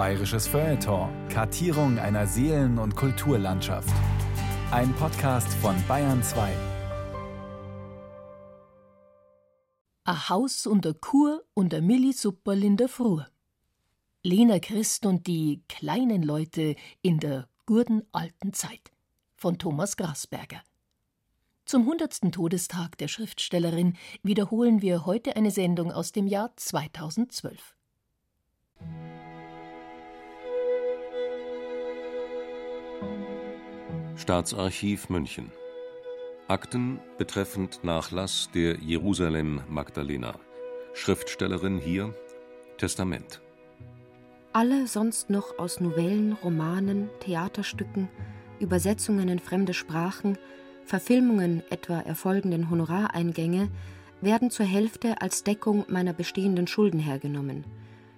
[0.00, 1.10] Bayerisches Feuilleton.
[1.28, 3.92] Kartierung einer Seelen- und Kulturlandschaft.
[4.70, 6.50] Ein Podcast von Bayern 2.
[10.04, 13.20] A Haus und a Kur und a Millisupperl in der Früh.
[14.22, 18.92] Lena Christ und die kleinen Leute in der guten alten Zeit
[19.36, 20.62] von Thomas Grasberger.
[21.66, 27.74] Zum hundertsten Todestag der Schriftstellerin wiederholen wir heute eine Sendung aus dem Jahr 2012.
[34.20, 35.50] Staatsarchiv München
[36.46, 40.34] Akten betreffend Nachlass der Jerusalem Magdalena.
[40.92, 42.14] Schriftstellerin hier
[42.76, 43.40] Testament.
[44.52, 48.10] Alle sonst noch aus Novellen, Romanen, Theaterstücken,
[48.58, 50.36] Übersetzungen in fremde Sprachen,
[50.84, 53.70] Verfilmungen etwa erfolgenden Honorareingänge
[54.20, 57.64] werden zur Hälfte als Deckung meiner bestehenden Schulden hergenommen.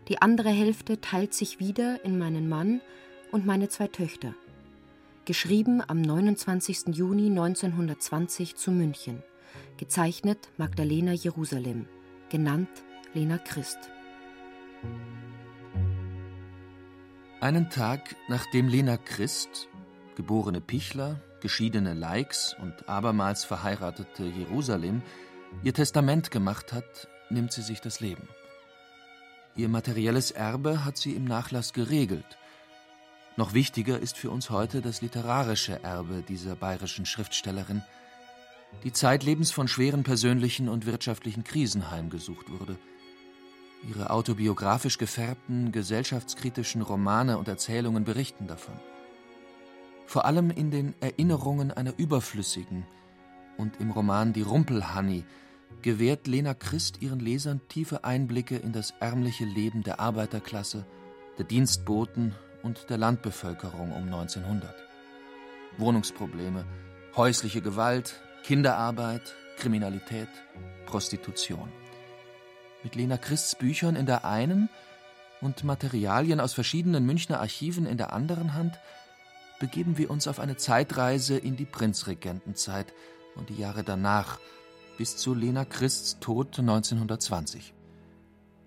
[0.08, 2.80] Die andere Hälfte teilt sich wieder in meinen Mann
[3.30, 4.34] und meine zwei Töchter.
[5.24, 6.96] Geschrieben am 29.
[6.96, 9.22] Juni 1920 zu München.
[9.76, 11.86] Gezeichnet Magdalena Jerusalem.
[12.28, 12.68] Genannt
[13.14, 13.78] Lena Christ.
[17.40, 19.68] Einen Tag nachdem Lena Christ,
[20.16, 25.02] geborene Pichler, geschiedene Leix und abermals verheiratete Jerusalem,
[25.62, 28.26] ihr Testament gemacht hat, nimmt sie sich das Leben.
[29.54, 32.38] Ihr materielles Erbe hat sie im Nachlass geregelt.
[33.36, 37.82] Noch wichtiger ist für uns heute das literarische Erbe dieser bayerischen Schriftstellerin,
[38.84, 42.78] die zeitlebens von schweren persönlichen und wirtschaftlichen Krisen heimgesucht wurde.
[43.88, 48.78] Ihre autobiografisch gefärbten, gesellschaftskritischen Romane und Erzählungen berichten davon.
[50.06, 52.84] Vor allem in den Erinnerungen einer überflüssigen
[53.56, 55.24] und im Roman Die Rumpelhanni
[55.80, 60.86] gewährt Lena Christ ihren Lesern tiefe Einblicke in das ärmliche Leben der Arbeiterklasse,
[61.38, 64.74] der Dienstboten und der Landbevölkerung um 1900.
[65.78, 66.64] Wohnungsprobleme,
[67.16, 70.28] häusliche Gewalt, Kinderarbeit, Kriminalität,
[70.86, 71.70] Prostitution.
[72.82, 74.68] Mit Lena Christs Büchern in der einen
[75.40, 78.78] und Materialien aus verschiedenen Münchner Archiven in der anderen Hand
[79.60, 82.92] begeben wir uns auf eine Zeitreise in die Prinzregentenzeit
[83.36, 84.40] und die Jahre danach,
[84.98, 87.72] bis zu Lena Christs Tod 1920.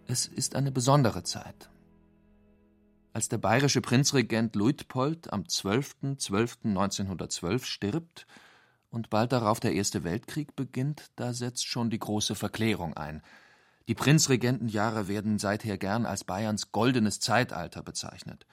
[0.08, 1.70] Es ist eine besondere Zeit.
[3.16, 8.28] Als der bayerische Prinzregent Luitpold am 12.12.1912 stirbt
[8.90, 13.22] und bald darauf der Erste Weltkrieg beginnt, da setzt schon die große Verklärung ein.
[13.88, 18.46] Die Prinzregentenjahre werden seither gern als Bayerns goldenes Zeitalter bezeichnet.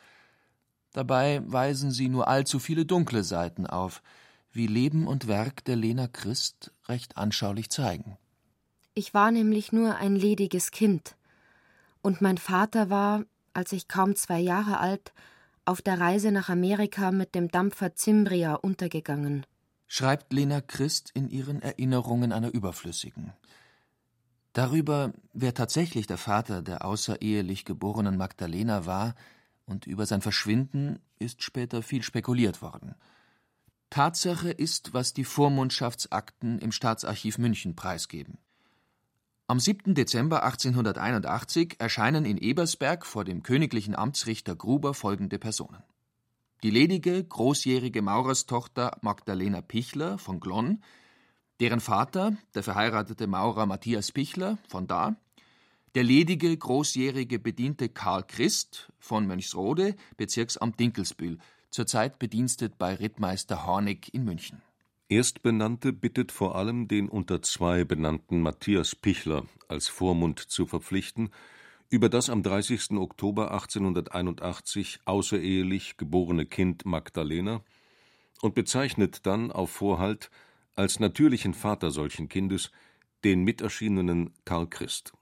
[0.93, 4.01] Dabei weisen sie nur allzu viele dunkle Seiten auf,
[4.53, 8.17] wie Leben und Werk der Lena Christ recht anschaulich zeigen.
[8.95, 11.17] Ich war nämlich nur ein lediges Kind.
[12.01, 13.25] Und mein Vater war,
[13.55, 15.13] als ich kaum zwei Jahre alt,
[15.65, 19.47] auf der Reise nach Amerika mit dem Dampfer Zimbria untergegangen.
[19.87, 23.33] Schreibt Lena Christ in ihren Erinnerungen einer Überflüssigen.
[24.53, 29.15] Darüber, wer tatsächlich der Vater der außerehelich geborenen Magdalena war,
[29.65, 32.95] und über sein Verschwinden ist später viel spekuliert worden.
[33.91, 38.39] Tatsache ist, was die Vormundschaftsakten im Staatsarchiv München preisgeben.
[39.53, 39.95] Am 7.
[39.95, 45.83] Dezember 1881 erscheinen in Ebersberg vor dem königlichen Amtsrichter Gruber folgende Personen.
[46.63, 50.83] Die ledige, großjährige Maurerstochter Magdalena Pichler von Glonn,
[51.61, 55.17] deren Vater, der verheiratete Maurer Matthias Pichler von da,
[55.95, 61.37] der ledige, großjährige Bediente Karl Christ von Mönchsrode, Bezirksamt Dinkelsbühl,
[61.69, 64.63] zurzeit bedienstet bei Rittmeister Hornig in München.
[65.13, 71.29] Erstbenannte bittet vor allem den unter zwei benannten Matthias Pichler als Vormund zu verpflichten,
[71.91, 72.93] über das am 30.
[72.93, 77.63] Oktober 1881 außerehelich geborene Kind Magdalena
[78.41, 80.31] und bezeichnet dann auf Vorhalt
[80.77, 82.71] als natürlichen Vater solchen Kindes
[83.23, 85.13] den miterschienenen Karl Christ.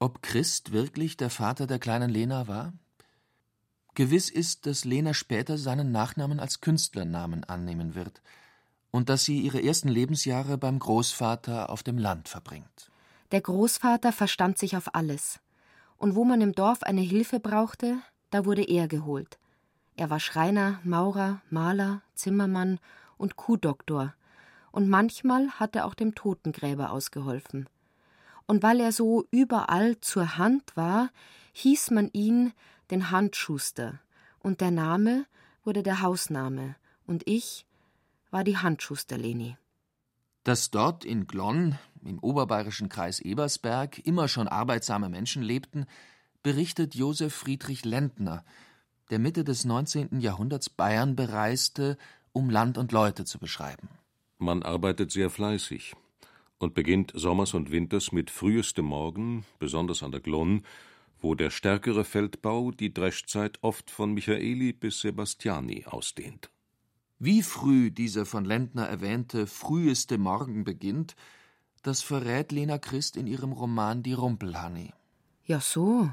[0.00, 2.72] Ob Christ wirklich der Vater der kleinen Lena war?
[3.94, 8.20] Gewiss ist, dass Lena später seinen Nachnamen als Künstlernamen annehmen wird
[8.92, 12.92] und dass sie ihre ersten Lebensjahre beim Großvater auf dem Land verbringt.
[13.32, 15.40] Der Großvater verstand sich auf alles.
[15.96, 17.98] Und wo man im Dorf eine Hilfe brauchte,
[18.30, 19.38] da wurde er geholt.
[19.96, 22.78] Er war Schreiner, Maurer, Maler, Zimmermann
[23.16, 24.14] und Kuhdoktor.
[24.70, 27.66] Und manchmal hat er auch dem Totengräber ausgeholfen
[28.46, 31.10] und weil er so überall zur Hand war,
[31.52, 32.52] hieß man ihn
[32.90, 34.00] den Handschuster,
[34.40, 35.26] und der Name
[35.64, 37.66] wurde der Hausname, und ich
[38.32, 39.56] war die Handschusterleni.
[40.42, 45.86] Dass dort in Glonn, im oberbayerischen Kreis Ebersberg, immer schon arbeitsame Menschen lebten,
[46.42, 48.44] berichtet Josef Friedrich Lentner,
[49.10, 50.20] der Mitte des 19.
[50.20, 51.96] Jahrhunderts Bayern bereiste,
[52.32, 53.88] um Land und Leute zu beschreiben.
[54.38, 55.94] Man arbeitet sehr fleißig
[56.58, 60.64] und beginnt sommers und winters mit frühestem Morgen, besonders an der Glonn,
[61.20, 66.50] wo der stärkere Feldbau die Dreschzeit oft von Michaeli bis Sebastiani ausdehnt.
[67.24, 71.14] Wie früh dieser von Lentner erwähnte früheste Morgen beginnt,
[71.84, 74.92] das verrät Lena Christ in ihrem Roman Die Rumpelhanni.
[75.44, 76.10] Ja so,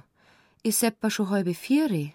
[0.62, 2.14] ist etwa schon halbe Vieri,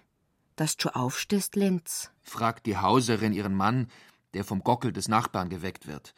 [0.55, 2.09] dass du schon aufstehst, Lenz?
[2.21, 3.89] fragt die Hauserin ihren Mann,
[4.33, 6.13] der vom Gockel des Nachbarn geweckt wird.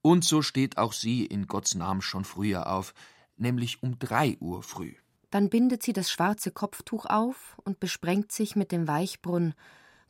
[0.00, 2.94] Und so steht auch sie in Gottes Namen schon früher auf,
[3.36, 4.94] nämlich um drei Uhr früh.
[5.32, 9.54] Dann bindet sie das schwarze Kopftuch auf und besprengt sich mit dem Weichbrunn,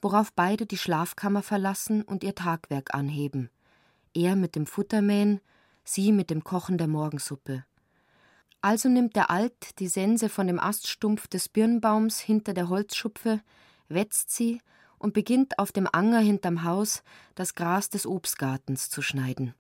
[0.04, 3.48] worauf beide die Schlafkammer verlassen und ihr Tagwerk anheben.
[4.12, 5.40] Er mit dem Futtermähen,
[5.82, 7.64] sie mit dem Kochen der Morgensuppe.
[8.60, 13.40] Also nimmt der Alt die Sense von dem Aststumpf des Birnbaums hinter der Holzschupfe,
[13.88, 14.60] wetzt sie
[14.98, 17.02] und beginnt auf dem Anger hinterm Haus
[17.34, 19.54] das Gras des Obstgartens zu schneiden.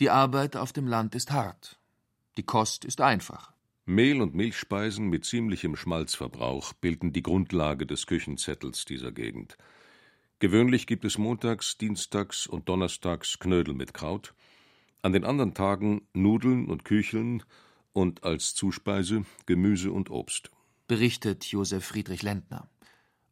[0.00, 1.80] Die Arbeit auf dem Land ist hart.
[2.36, 3.51] Die Kost ist einfach.
[3.94, 9.58] Mehl und Milchspeisen mit ziemlichem Schmalzverbrauch bilden die Grundlage des Küchenzettels dieser Gegend.
[10.38, 14.34] Gewöhnlich gibt es montags, dienstags und donnerstags Knödel mit Kraut,
[15.02, 17.42] an den anderen Tagen Nudeln und Kücheln
[17.92, 20.50] und als Zuspeise Gemüse und Obst.
[20.88, 22.68] Berichtet Josef Friedrich Lentner.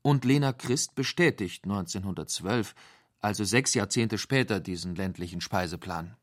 [0.03, 2.75] Und Lena Christ bestätigt 1912,
[3.21, 6.17] also sechs Jahrzehnte später, diesen ländlichen Speiseplan.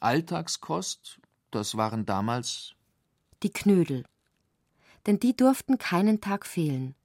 [0.00, 1.20] Alltagskost,
[1.50, 2.75] das waren damals
[3.46, 4.04] die Knödel.
[5.06, 6.96] Denn die durften keinen Tag fehlen.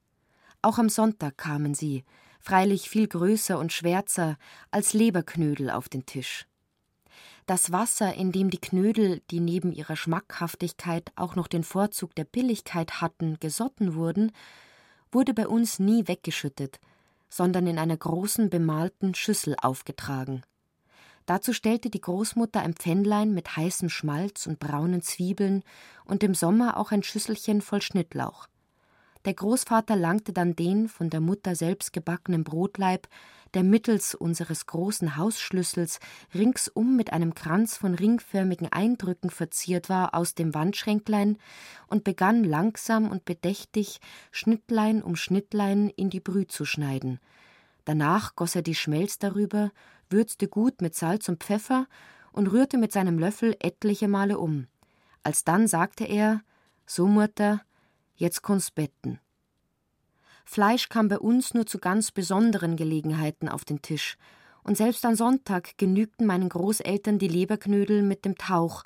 [0.60, 2.04] Auch am Sonntag kamen sie,
[2.40, 4.36] freilich viel größer und schwärzer
[4.72, 6.46] als Leberknödel auf den Tisch.
[7.46, 12.24] Das Wasser, in dem die Knödel, die neben ihrer Schmackhaftigkeit auch noch den Vorzug der
[12.24, 14.32] Billigkeit hatten, gesotten wurden,
[15.12, 16.80] wurde bei uns nie weggeschüttet,
[17.28, 20.42] sondern in einer großen bemalten Schüssel aufgetragen.
[21.26, 25.62] Dazu stellte die Großmutter ein Pfännlein mit heißem Schmalz und braunen Zwiebeln
[26.04, 28.48] und im Sommer auch ein Schüsselchen voll Schnittlauch.
[29.24, 33.06] Der Großvater langte dann den von der Mutter selbst gebackenen Brotleib,
[33.54, 36.00] der mittels unseres großen Hausschlüssels
[36.34, 41.38] ringsum mit einem Kranz von ringförmigen Eindrücken verziert war, aus dem Wandschränklein
[41.86, 44.00] und begann langsam und bedächtig
[44.32, 47.20] Schnittlein um Schnittlein in die Brühe zu schneiden.
[47.84, 49.70] Danach goss er die Schmelz darüber,
[50.12, 51.86] würzte gut mit Salz und Pfeffer
[52.32, 54.66] und rührte mit seinem Löffel etliche Male um.
[55.22, 56.42] Alsdann sagte er:
[56.86, 57.62] So, Mutter,
[58.16, 59.20] jetzt kannst betten.
[60.44, 64.16] Fleisch kam bei uns nur zu ganz besonderen Gelegenheiten auf den Tisch,
[64.64, 68.84] und selbst an Sonntag genügten meinen Großeltern die Leberknödel mit dem Tauch,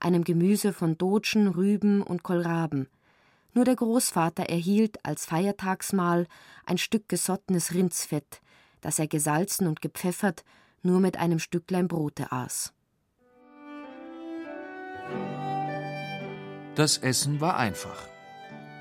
[0.00, 2.88] einem Gemüse von Dotschen, Rüben und Kohlraben.
[3.52, 6.26] Nur der Großvater erhielt als Feiertagsmahl
[6.64, 8.40] ein Stück gesottenes Rindsfett,
[8.80, 10.44] das er gesalzen und gepfeffert
[10.82, 12.72] nur mit einem Stücklein Brote aß.
[16.74, 18.08] Das Essen war einfach.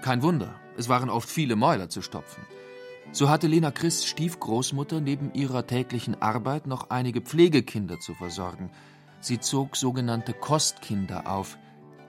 [0.01, 2.43] Kein Wunder, es waren oft viele Mäuler zu stopfen.
[3.11, 8.69] So hatte Lena Christs Stiefgroßmutter neben ihrer täglichen Arbeit noch einige Pflegekinder zu versorgen.
[9.19, 11.57] Sie zog sogenannte Kostkinder auf,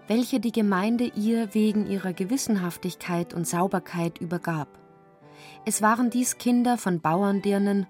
[0.09, 4.69] welche die Gemeinde ihr wegen ihrer Gewissenhaftigkeit und Sauberkeit übergab.
[5.65, 7.87] Es waren dies Kinder von Bauerndirnen,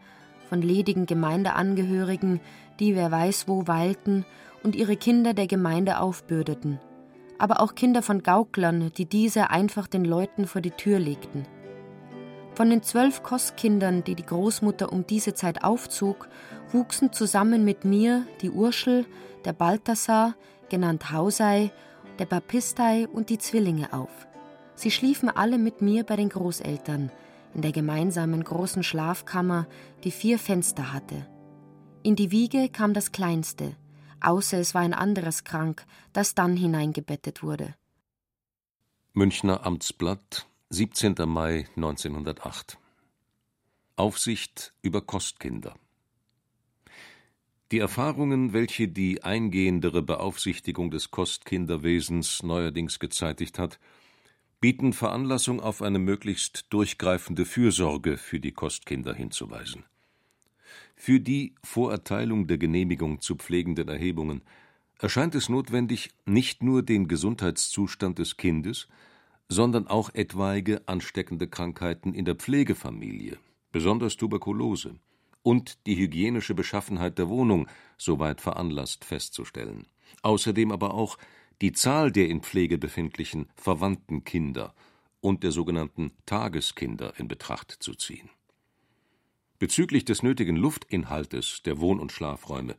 [0.49, 2.41] von ledigen Gemeindeangehörigen,
[2.81, 4.25] die wer weiß wo weilten
[4.63, 6.81] und ihre Kinder der Gemeinde aufbürdeten
[7.39, 11.47] aber auch Kinder von Gauklern, die diese einfach den Leuten vor die Tür legten.
[12.55, 16.29] Von den zwölf Kostkindern, die die Großmutter um diese Zeit aufzog,
[16.73, 19.07] wuchsen zusammen mit mir die Urschel,
[19.45, 20.35] der Balthasar,
[20.69, 21.71] genannt Hausei,
[22.19, 24.27] der Bapistei und die Zwillinge auf.
[24.75, 27.13] Sie schliefen alle mit mir bei den Großeltern,
[27.55, 29.67] in der gemeinsamen großen Schlafkammer,
[30.05, 31.27] die vier Fenster hatte.
[32.03, 33.77] In die Wiege kam das Kleinste,
[34.21, 37.75] außer es war ein anderes krank, das dann hineingebettet wurde.
[39.13, 41.15] Münchner Amtsblatt, 17.
[41.27, 42.79] Mai 1908
[43.97, 45.75] Aufsicht über Kostkinder
[47.73, 53.81] Die Erfahrungen, welche die eingehendere Beaufsichtigung des Kostkinderwesens neuerdings gezeitigt hat,
[54.61, 59.85] bieten Veranlassung auf eine möglichst durchgreifende Fürsorge für die Kostkinder hinzuweisen.
[60.97, 64.43] Für die vor Erteilung der Genehmigung zu pflegenden Erhebungen
[64.99, 68.89] erscheint es notwendig, nicht nur den Gesundheitszustand des Kindes,
[69.49, 73.39] sondern auch etwaige ansteckende Krankheiten in der Pflegefamilie,
[73.71, 74.97] besonders Tuberkulose,
[75.43, 79.87] und die hygienische Beschaffenheit der Wohnung soweit veranlasst festzustellen.
[80.23, 81.17] Außerdem aber auch
[81.61, 84.75] die Zahl der in Pflege befindlichen verwandten Kinder
[85.21, 88.31] und der sogenannten Tageskinder in Betracht zu ziehen.
[89.59, 92.77] Bezüglich des nötigen Luftinhaltes der Wohn- und Schlafräume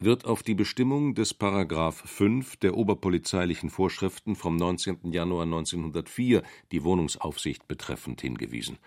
[0.00, 1.38] wird auf die Bestimmung des§
[1.92, 5.12] 5 der oberpolizeilichen Vorschriften vom 19.
[5.12, 8.78] Januar 1904, die Wohnungsaufsicht betreffend, hingewiesen.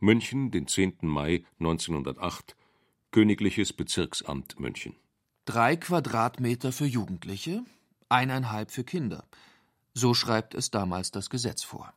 [0.00, 0.96] München, den 10.
[1.02, 2.56] Mai 1908
[3.12, 4.94] Königliches Bezirksamt München
[5.44, 7.62] Drei Quadratmeter für Jugendliche,
[8.08, 9.24] eineinhalb für Kinder.
[9.94, 11.92] So schreibt es damals das Gesetz vor.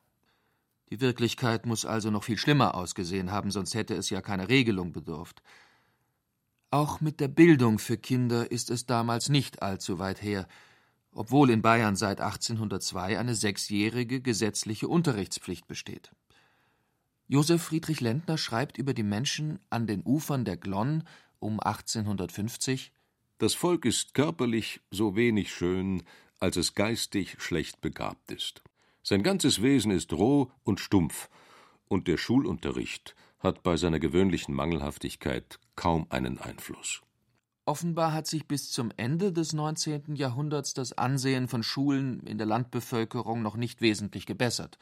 [0.89, 4.91] Die Wirklichkeit muss also noch viel schlimmer ausgesehen haben, sonst hätte es ja keine Regelung
[4.91, 5.43] bedurft.
[6.71, 10.47] Auch mit der Bildung für Kinder ist es damals nicht allzu weit her,
[11.11, 16.11] obwohl in Bayern seit 1802 eine sechsjährige gesetzliche Unterrichtspflicht besteht.
[17.27, 21.03] Josef Friedrich Lentner schreibt über die Menschen an den Ufern der Glonn
[21.39, 22.91] um 1850
[23.39, 26.03] Das Volk ist körperlich so wenig schön,
[26.39, 28.61] als es geistig schlecht begabt ist.
[29.01, 31.29] Sein ganzes Wesen ist roh und stumpf,
[31.87, 37.01] und der Schulunterricht hat bei seiner gewöhnlichen Mangelhaftigkeit kaum einen Einfluss.
[37.63, 40.15] Offenbar hat sich bis zum Ende des 19.
[40.15, 44.77] Jahrhunderts das Ansehen von Schulen in der Landbevölkerung noch nicht wesentlich gebessert,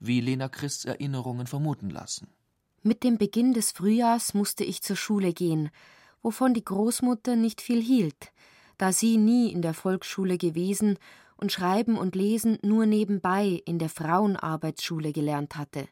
[0.00, 2.28] wie Lena Christs Erinnerungen vermuten lassen.
[2.82, 5.70] Mit dem Beginn des Frühjahrs musste ich zur Schule gehen,
[6.22, 8.32] wovon die Großmutter nicht viel hielt,
[8.78, 10.98] da sie nie in der Volksschule gewesen
[11.36, 15.88] und Schreiben und Lesen nur nebenbei in der Frauenarbeitsschule gelernt hatte.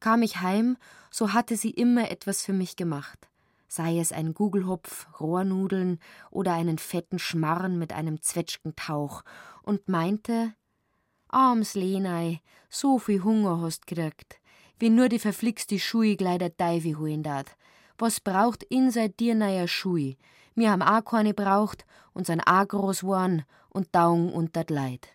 [0.00, 0.76] Kam ich heim,
[1.10, 3.28] so hatte sie immer etwas für mich gemacht,
[3.68, 5.98] sei es ein Gugelhupf, Rohrnudeln
[6.30, 9.22] oder einen fetten Schmarren mit einem Zwetschgentauch,
[9.62, 10.52] und meinte,
[11.28, 14.40] Arms Lenei, so viel Hunger hast gekriegt,
[14.78, 17.56] wie nur die verflixte Schui gleich der Teufel holen dat.
[17.98, 20.16] Was braucht in seit dir neuer Schui?
[20.54, 25.08] Mir haben auch keine braucht und sind auch groß worden und Daugen unter Leid.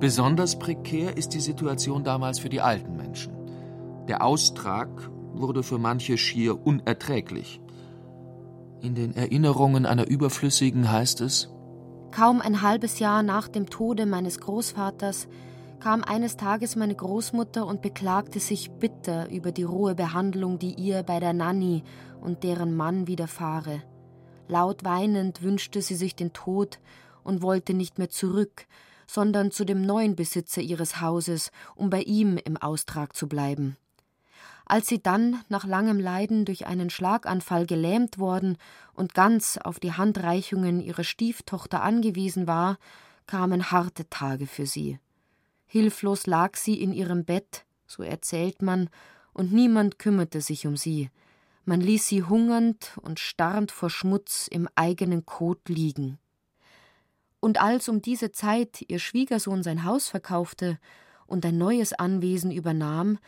[0.00, 3.32] Besonders prekär ist die Situation damals für die alten Menschen.
[4.06, 4.88] Der Austrag
[5.34, 7.60] wurde für manche schier unerträglich.
[8.80, 11.50] In den Erinnerungen einer Überflüssigen heißt es
[12.10, 15.28] Kaum ein halbes Jahr nach dem Tode meines Großvaters
[15.80, 21.02] kam eines Tages meine Großmutter und beklagte sich bitter über die rohe Behandlung, die ihr
[21.02, 21.84] bei der Nanny
[22.20, 23.82] und deren Mann widerfahre.
[24.48, 26.80] Laut weinend wünschte sie sich den Tod
[27.22, 28.66] und wollte nicht mehr zurück,
[29.06, 33.76] sondern zu dem neuen Besitzer ihres Hauses, um bei ihm im Austrag zu bleiben.
[34.66, 38.58] Als sie dann nach langem Leiden durch einen Schlaganfall gelähmt worden
[38.92, 42.78] und ganz auf die Handreichungen ihrer Stieftochter angewiesen war,
[43.26, 44.98] kamen harte Tage für sie.
[45.70, 48.88] Hilflos lag sie in ihrem Bett, so erzählt man,
[49.34, 51.10] und niemand kümmerte sich um sie.
[51.66, 56.18] Man ließ sie hungernd und starrend vor Schmutz im eigenen Kot liegen.
[57.38, 60.78] Und als um diese Zeit ihr Schwiegersohn sein Haus verkaufte
[61.26, 63.18] und ein neues Anwesen übernahm,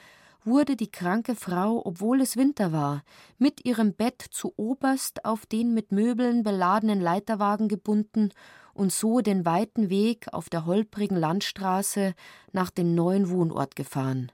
[0.42, 3.04] wurde die kranke Frau, obwohl es Winter war,
[3.37, 8.30] mit ihrem Bett zu oberst auf den mit Möbeln beladenen Leiterwagen gebunden
[8.74, 12.14] und so den weiten Weg auf der holprigen Landstraße
[12.52, 14.32] nach dem neuen Wohnort gefahren.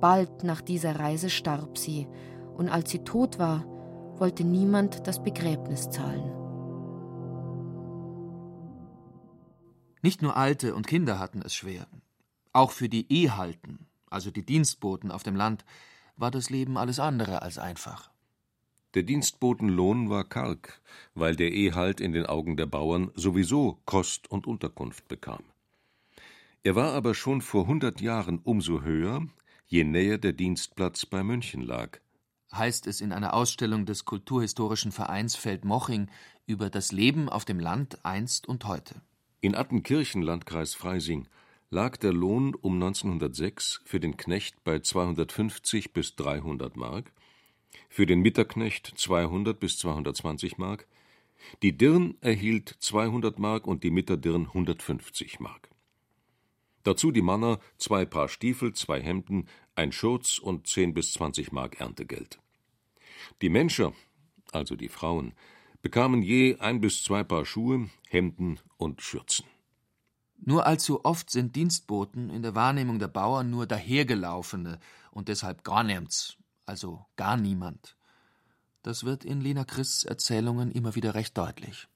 [0.00, 2.08] Bald nach dieser Reise starb sie,
[2.56, 3.64] und als sie tot war,
[4.18, 6.32] wollte niemand das Begräbnis zahlen.
[10.02, 11.86] Nicht nur Alte und Kinder hatten es schwer.
[12.52, 15.64] Auch für die Ehehalten, also die Dienstboten auf dem Land,
[16.16, 18.11] war das Leben alles andere als einfach.
[18.94, 20.80] Der Dienstbotenlohn war karg,
[21.14, 25.42] weil der Ehalt in den Augen der Bauern sowieso Kost und Unterkunft bekam.
[26.62, 29.26] Er war aber schon vor hundert Jahren umso höher,
[29.66, 31.98] je näher der Dienstplatz bei München lag.
[32.54, 36.08] Heißt es in einer Ausstellung des Kulturhistorischen Vereins Feldmoching
[36.46, 39.00] über das Leben auf dem Land einst und heute.
[39.40, 41.26] In Attenkirchen, Landkreis Freising,
[41.70, 47.12] lag der Lohn um 1906 für den Knecht bei 250 bis 300 Mark,
[47.88, 50.86] für den Mitterknecht 200 bis 220 Mark,
[51.62, 55.70] die Dirn erhielt 200 Mark und die Mitterdirn 150 Mark.
[56.84, 61.80] Dazu die Manner zwei Paar Stiefel, zwei Hemden, ein Schurz und 10 bis 20 Mark
[61.80, 62.40] Erntegeld.
[63.40, 63.92] Die Menscher,
[64.50, 65.34] also die Frauen,
[65.80, 69.46] bekamen je ein bis zwei Paar Schuhe, Hemden und Schürzen.
[70.44, 74.80] Nur allzu oft sind Dienstboten in der Wahrnehmung der Bauern nur dahergelaufene
[75.12, 77.96] und deshalb gar nichts, also gar niemand.
[78.82, 81.88] Das wird in Lena Christs Erzählungen immer wieder recht deutlich.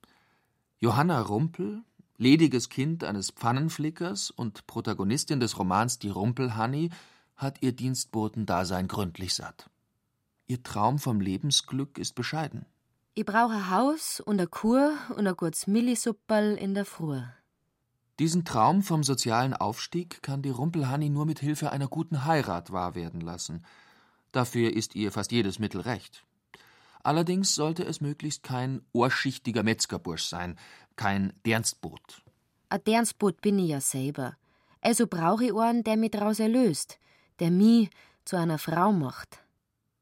[0.78, 1.82] Johanna Rumpel,
[2.16, 6.90] lediges Kind eines Pfannenflickers und Protagonistin des Romans Die Rumpelhanni,
[7.36, 9.68] hat ihr Dienstbotendasein gründlich satt.
[10.46, 12.66] Ihr Traum vom Lebensglück ist bescheiden.
[13.14, 17.22] Ich brauche ein Haus und eine Kur und ein gutes Millisupperl in der Früh.
[18.18, 22.94] Diesen Traum vom sozialen Aufstieg kann die Rumpelhanni nur mit Hilfe einer guten Heirat wahr
[22.94, 23.64] werden lassen.
[24.36, 26.22] Dafür ist ihr fast jedes Mittel recht.
[27.02, 30.58] Allerdings sollte es möglichst kein ohrschichtiger Metzgerbursch sein,
[30.94, 32.22] kein Dernstboot.
[32.68, 34.36] Ein Dernstboot bin ich ja selber.
[34.82, 36.98] Also brauche ich einen, der mich daraus erlöst,
[37.38, 37.88] der mich
[38.26, 39.38] zu einer Frau macht.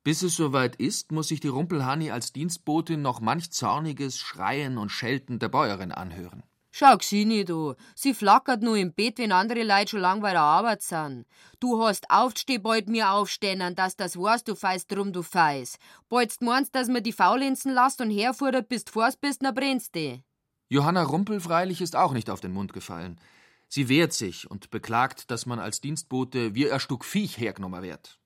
[0.02, 4.88] Bis es soweit ist, muss sich die Rumpelhanni als Dienstbotin noch manch zorniges Schreien und
[4.88, 6.42] Schelten der Bäuerin anhören.
[6.76, 7.76] Schau sie nicht du.
[7.94, 11.24] Sie flackert nur im Bett, wenn andere Leute schon lang bei der Arbeit sind.
[11.60, 15.78] Du hast aufsteh bald mir aufstehen, dass das weißt, du feist drum, du feist.
[16.08, 19.94] Bald meinst, dass man die Faulenzen lasst und herfordert, bis du fors bist, na brennst
[19.94, 20.20] du.
[20.68, 23.20] Johanna Rumpel freilich ist auch nicht auf den Mund gefallen.
[23.68, 28.18] Sie wehrt sich und beklagt, dass man als Dienstbote wie ein Stück Viech hergenommen wird.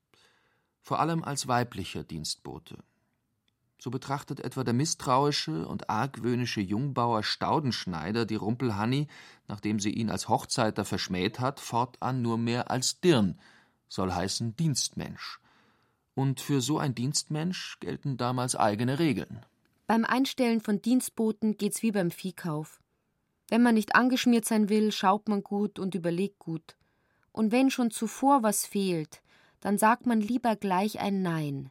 [0.80, 2.78] Vor allem als weiblicher Dienstbote.
[3.80, 9.06] So betrachtet etwa der misstrauische und argwöhnische Jungbauer Staudenschneider die Rumpelhanni,
[9.46, 13.38] nachdem sie ihn als Hochzeiter verschmäht hat, fortan nur mehr als Dirn,
[13.88, 15.38] soll heißen Dienstmensch.
[16.14, 19.46] Und für so ein Dienstmensch gelten damals eigene Regeln.
[19.86, 22.82] Beim Einstellen von Dienstboten geht's wie beim Viehkauf.
[23.48, 26.76] Wenn man nicht angeschmiert sein will, schaut man gut und überlegt gut.
[27.30, 29.22] Und wenn schon zuvor was fehlt,
[29.60, 31.70] dann sagt man lieber gleich ein Nein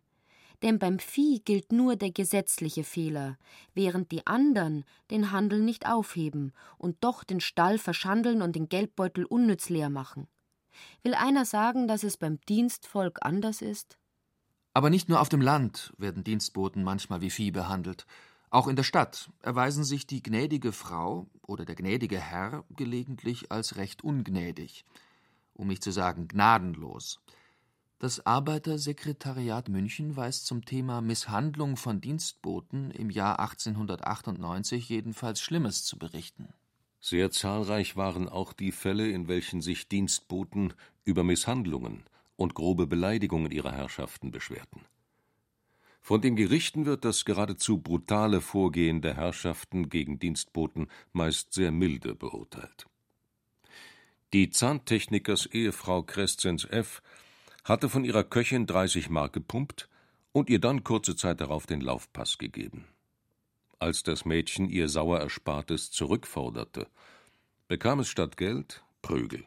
[0.61, 3.37] denn beim Vieh gilt nur der gesetzliche Fehler,
[3.73, 9.25] während die anderen den Handel nicht aufheben und doch den Stall verschandeln und den Geldbeutel
[9.25, 10.27] unnütz leer machen.
[11.03, 13.97] Will einer sagen, dass es beim Dienstvolk anders ist?
[14.73, 18.05] Aber nicht nur auf dem Land werden Dienstboten manchmal wie Vieh behandelt.
[18.49, 23.75] Auch in der Stadt erweisen sich die gnädige Frau oder der gnädige Herr gelegentlich als
[23.75, 24.85] recht ungnädig,
[25.53, 27.19] um nicht zu sagen gnadenlos.
[27.99, 35.97] Das Arbeitersekretariat München weiß zum Thema Misshandlung von Dienstboten im Jahr 1898 jedenfalls Schlimmes zu
[35.97, 36.49] berichten.
[36.99, 40.73] Sehr zahlreich waren auch die Fälle, in welchen sich Dienstboten
[41.05, 42.03] über Misshandlungen
[42.35, 44.81] und grobe Beleidigungen ihrer Herrschaften beschwerten.
[45.99, 52.13] Von den Gerichten wird das geradezu brutale Vorgehen der Herrschaften gegen Dienstboten meist sehr milde
[52.13, 52.85] beurteilt.
[54.33, 57.01] Die Zahntechnikers Ehefrau Crescens F
[57.67, 59.89] hatte von ihrer Köchin 30 Mark gepumpt
[60.31, 62.85] und ihr dann kurze Zeit darauf den Laufpass gegeben.
[63.79, 66.87] Als das Mädchen ihr sauer Erspartes zurückforderte,
[67.67, 69.45] bekam es statt Geld Prügel.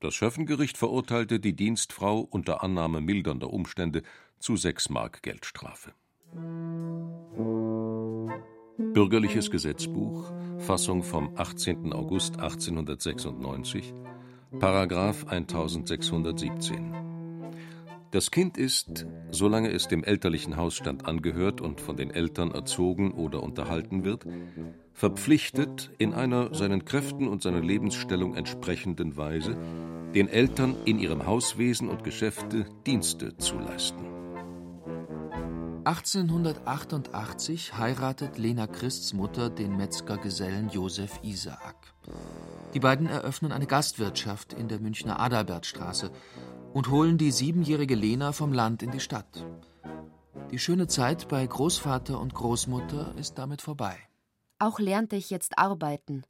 [0.00, 4.02] Das Schöffengericht verurteilte die Dienstfrau unter Annahme mildernder Umstände
[4.38, 5.94] zu sechs Mark Geldstrafe.
[8.92, 11.92] Bürgerliches Gesetzbuch, Fassung vom 18.
[11.92, 13.94] August 1896,
[14.58, 16.94] Paragraph 1617.
[18.12, 23.42] Das Kind ist, solange es dem elterlichen Hausstand angehört und von den Eltern erzogen oder
[23.42, 24.24] unterhalten wird,
[24.94, 29.56] verpflichtet, in einer seinen Kräften und seiner Lebensstellung entsprechenden Weise,
[30.14, 34.06] den Eltern in ihrem Hauswesen und Geschäfte Dienste zu leisten.
[35.84, 41.92] 1888 heiratet Lena Christs Mutter den Metzgergesellen Josef Isaak.
[42.76, 46.10] Die beiden eröffnen eine Gastwirtschaft in der Münchner Adalbertstraße
[46.74, 49.46] und holen die siebenjährige Lena vom Land in die Stadt.
[50.50, 53.96] Die schöne Zeit bei Großvater und Großmutter ist damit vorbei.
[54.58, 56.24] Auch lernte ich jetzt arbeiten.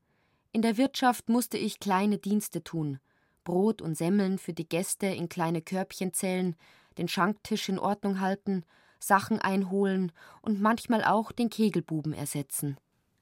[0.53, 3.01] In der Wirtschaft musste ich kleine Dienste tun.
[3.43, 6.55] Brot und Semmeln für die Gäste in kleine Körbchen zählen,
[6.97, 8.63] den Schanktisch in Ordnung halten,
[9.01, 12.77] Sachen einholen und manchmal auch den Kegelbuben ersetzen.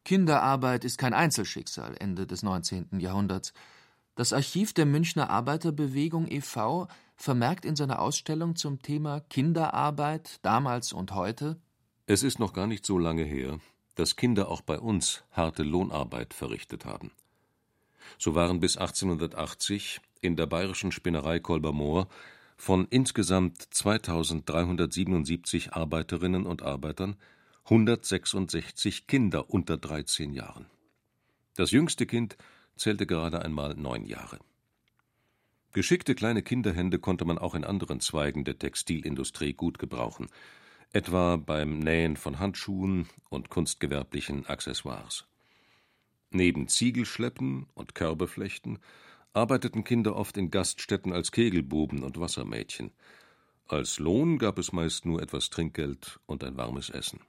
[0.05, 3.01] Kinderarbeit ist kein Einzelschicksal Ende des 19.
[3.01, 3.55] Jahrhunderts.
[4.17, 6.89] Das Archiv der Münchner Arbeiterbewegung e.V.
[7.17, 11.57] vermerkt in seiner Ausstellung zum Thema Kinderarbeit damals und heute
[12.07, 13.59] Es ist noch gar nicht so lange her,
[13.95, 17.11] dass Kinder auch bei uns harte Lohnarbeit verrichtet haben.
[18.19, 22.09] So waren bis 1880 in der bayerischen Spinnerei Kolbermoor
[22.57, 27.17] von insgesamt 2377 Arbeiterinnen und Arbeitern
[27.67, 30.67] 166 Kinder unter 13 Jahren.
[31.57, 32.37] Das jüngste Kind
[32.77, 34.39] zählte gerade einmal neun Jahre.
[35.73, 40.29] Geschickte kleine Kinderhände konnte man auch in anderen Zweigen der Textilindustrie gut gebrauchen,
[40.93, 45.25] etwa beim Nähen von Handschuhen und kunstgewerblichen Accessoires.
[46.31, 48.79] Neben Ziegelschleppen und Körbeflechten
[49.33, 52.93] arbeiteten Kinder oft in Gaststätten als Kegelbuben und Wassermädchen.
[53.67, 57.21] Als Lohn gab es meist nur etwas Trinkgeld und ein warmes Essen.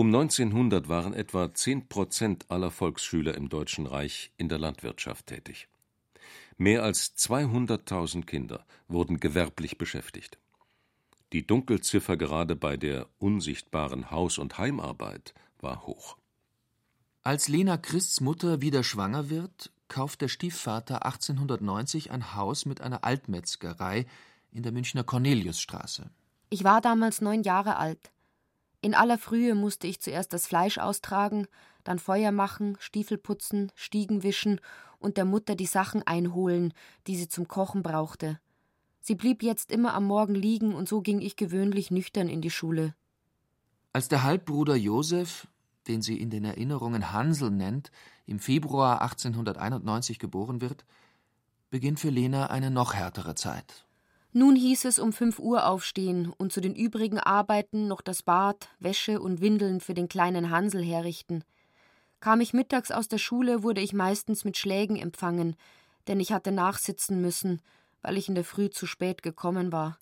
[0.00, 5.68] Um 1900 waren etwa 10 Prozent aller Volksschüler im Deutschen Reich in der Landwirtschaft tätig.
[6.56, 10.38] Mehr als 200.000 Kinder wurden gewerblich beschäftigt.
[11.34, 16.16] Die Dunkelziffer gerade bei der unsichtbaren Haus- und Heimarbeit war hoch.
[17.22, 23.04] Als Lena Christs Mutter wieder schwanger wird, kauft der Stiefvater 1890 ein Haus mit einer
[23.04, 24.06] Altmetzgerei
[24.50, 26.08] in der Münchner Corneliusstraße.
[26.48, 28.10] Ich war damals neun Jahre alt.
[28.82, 31.46] In aller Frühe musste ich zuerst das Fleisch austragen,
[31.84, 34.60] dann Feuer machen, Stiefel putzen, Stiegen wischen
[34.98, 36.72] und der Mutter die Sachen einholen,
[37.06, 38.40] die sie zum Kochen brauchte.
[39.00, 42.50] Sie blieb jetzt immer am Morgen liegen und so ging ich gewöhnlich nüchtern in die
[42.50, 42.94] Schule.
[43.92, 45.48] Als der Halbbruder Josef,
[45.88, 47.90] den sie in den Erinnerungen Hansel nennt,
[48.26, 50.84] im Februar 1891 geboren wird,
[51.70, 53.86] beginnt für Lena eine noch härtere Zeit.
[54.32, 58.68] Nun hieß es um fünf Uhr aufstehen und zu den übrigen Arbeiten noch das Bad,
[58.78, 61.42] Wäsche und Windeln für den kleinen Hansel herrichten.
[62.20, 65.56] Kam ich mittags aus der Schule, wurde ich meistens mit Schlägen empfangen,
[66.06, 67.60] denn ich hatte nachsitzen müssen,
[68.02, 69.98] weil ich in der Früh zu spät gekommen war.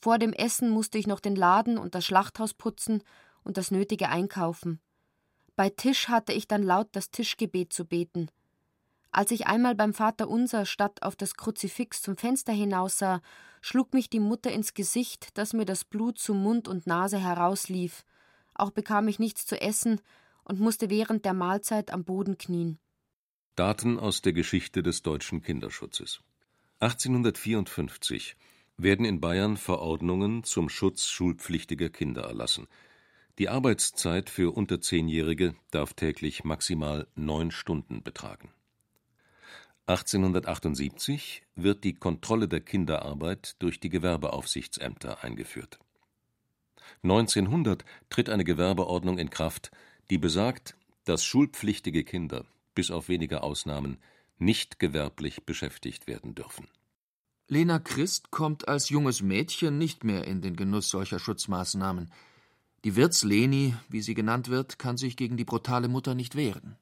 [0.00, 3.02] Vor dem Essen musste ich noch den Laden und das Schlachthaus putzen
[3.42, 4.80] und das Nötige einkaufen.
[5.56, 8.28] Bei Tisch hatte ich dann laut das Tischgebet zu beten.
[9.14, 13.22] Als ich einmal beim Vater unser statt auf das Kruzifix zum Fenster hinaussah,
[13.60, 18.04] schlug mich die Mutter ins Gesicht, dass mir das Blut zu Mund und Nase herauslief.
[18.54, 20.00] Auch bekam ich nichts zu essen
[20.42, 22.80] und musste während der Mahlzeit am Boden knien.
[23.54, 26.20] Daten aus der Geschichte des deutschen Kinderschutzes.
[26.80, 28.36] 1854
[28.76, 32.66] werden in Bayern Verordnungen zum Schutz schulpflichtiger Kinder erlassen.
[33.38, 38.50] Die Arbeitszeit für unter Zehnjährige darf täglich maximal neun Stunden betragen.
[39.86, 45.78] 1878 wird die Kontrolle der Kinderarbeit durch die Gewerbeaufsichtsämter eingeführt.
[47.02, 49.70] 1900 tritt eine Gewerbeordnung in Kraft,
[50.08, 53.98] die besagt, dass schulpflichtige Kinder, bis auf wenige Ausnahmen,
[54.38, 56.66] nicht gewerblich beschäftigt werden dürfen.
[57.48, 62.10] Lena Christ kommt als junges Mädchen nicht mehr in den Genuss solcher Schutzmaßnahmen.
[62.84, 66.76] Die Wirtsleni, wie sie genannt wird, kann sich gegen die brutale Mutter nicht wehren.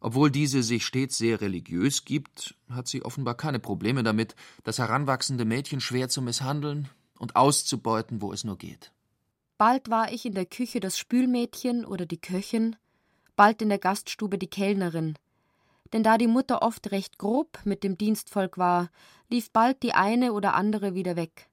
[0.00, 4.34] Obwohl diese sich stets sehr religiös gibt, hat sie offenbar keine Probleme damit,
[4.64, 8.92] das heranwachsende Mädchen schwer zu misshandeln und auszubeuten, wo es nur geht.
[9.58, 12.76] Bald war ich in der Küche das Spülmädchen oder die Köchin,
[13.36, 15.18] bald in der Gaststube die Kellnerin,
[15.92, 18.90] denn da die Mutter oft recht grob mit dem Dienstvolk war,
[19.28, 21.50] lief bald die eine oder andere wieder weg.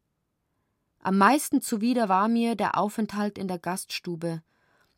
[1.00, 4.42] Am meisten zuwider war mir der Aufenthalt in der Gaststube,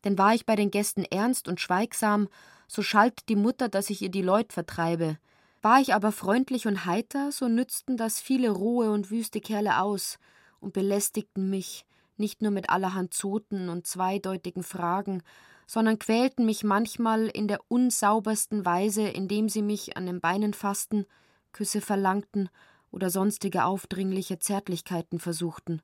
[0.03, 2.29] denn war ich bei den Gästen ernst und schweigsam,
[2.69, 5.17] so schalt die Mutter, dass ich ihr die Leut vertreibe.
[5.61, 10.19] War ich aber freundlich und heiter, so nützten das viele rohe und wüste Kerle aus
[10.61, 15.23] und belästigten mich, nicht nur mit allerhand Zoten und zweideutigen Fragen,
[15.65, 21.05] sondern quälten mich manchmal in der unsaubersten Weise, indem sie mich an den Beinen fassten,
[21.51, 22.49] Küsse verlangten
[22.91, 25.81] oder sonstige aufdringliche Zärtlichkeiten versuchten.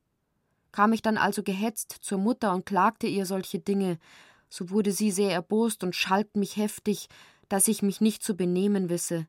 [0.72, 3.98] Kam ich dann also gehetzt zur Mutter und klagte ihr solche Dinge,
[4.56, 7.10] so wurde sie sehr erbost und schalt mich heftig,
[7.50, 9.28] dass ich mich nicht zu benehmen wisse.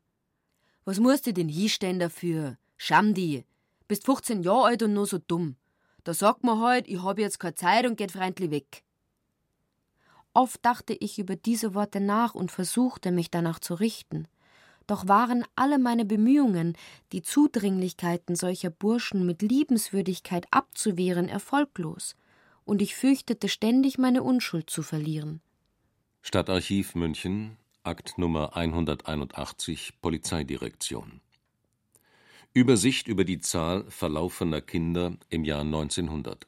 [0.85, 2.57] Was musst du denn hinstehen dafür?
[2.77, 3.43] Scham die!
[3.89, 5.57] Bist 15 Jahre alt und nur so dumm.
[6.05, 8.83] Da sagt man halt, ich hab jetzt keine Zeit und geht freundlich weg.
[10.33, 14.29] Oft dachte ich über diese Worte nach und versuchte, mich danach zu richten.
[14.85, 16.77] Doch waren alle meine Bemühungen,
[17.11, 22.15] die Zudringlichkeiten solcher Burschen mit Liebenswürdigkeit abzuwehren, erfolglos,
[22.67, 25.41] und ich fürchtete ständig, meine Unschuld zu verlieren.
[26.21, 31.21] Stadtarchiv München, Akt Nummer 181, Polizeidirektion.
[32.53, 36.45] Übersicht über die Zahl verlaufener Kinder im Jahr 1900.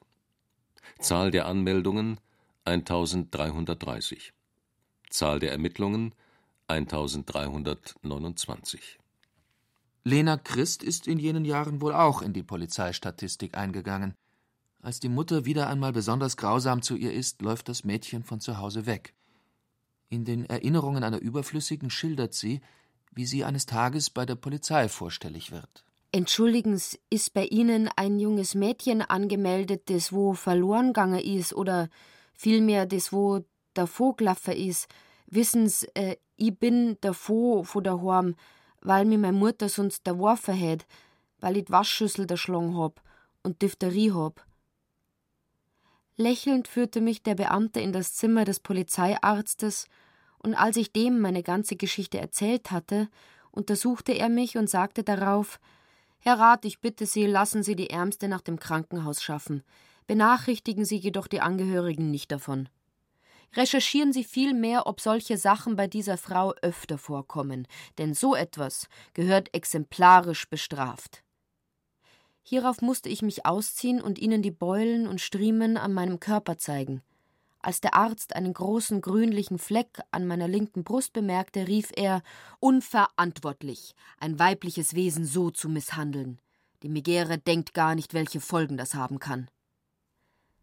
[0.98, 2.18] Zahl der Anmeldungen
[2.64, 4.32] 1330.
[5.08, 6.14] Zahl der Ermittlungen
[6.68, 8.98] 1329.
[10.04, 14.14] Lena Christ ist in jenen Jahren wohl auch in die Polizeistatistik eingegangen.
[14.82, 18.58] Als die Mutter wieder einmal besonders grausam zu ihr ist, läuft das Mädchen von zu
[18.58, 19.14] Hause weg.
[20.08, 22.60] In den Erinnerungen einer Überflüssigen schildert sie,
[23.12, 25.84] wie sie eines Tages bei der Polizei vorstellig wird.
[26.12, 31.88] Entschuldigen ist bei Ihnen ein junges Mädchen angemeldet, das wo verloren gegangen ist oder
[32.34, 33.44] vielmehr das, wo
[33.76, 34.88] der Vogelaffe ist.
[35.26, 38.34] Wissen's, äh, ich bin der Fo von daheim,
[38.80, 40.86] weil mir meine Mutter sonst der Warfe hat,
[41.38, 43.00] weil ich die Waschschüssel erschlagen hab
[43.44, 44.44] und Diphtherie hab.
[46.20, 49.86] Lächelnd führte mich der Beamte in das Zimmer des Polizeiarztes,
[50.38, 53.08] und als ich dem meine ganze Geschichte erzählt hatte,
[53.50, 55.58] untersuchte er mich und sagte darauf
[56.18, 59.62] Herr Rat, ich bitte Sie, lassen Sie die Ärmste nach dem Krankenhaus schaffen.
[60.06, 62.68] Benachrichtigen Sie jedoch die Angehörigen nicht davon.
[63.54, 69.54] Recherchieren Sie vielmehr, ob solche Sachen bei dieser Frau öfter vorkommen, denn so etwas gehört
[69.54, 71.22] exemplarisch bestraft.
[72.42, 77.02] Hierauf musste ich mich ausziehen und ihnen die Beulen und Striemen an meinem Körper zeigen.
[77.62, 82.22] Als der Arzt einen großen grünlichen Fleck an meiner linken Brust bemerkte, rief er
[82.58, 86.40] Unverantwortlich, ein weibliches Wesen so zu misshandeln.
[86.82, 89.50] Die Megere denkt gar nicht, welche Folgen das haben kann.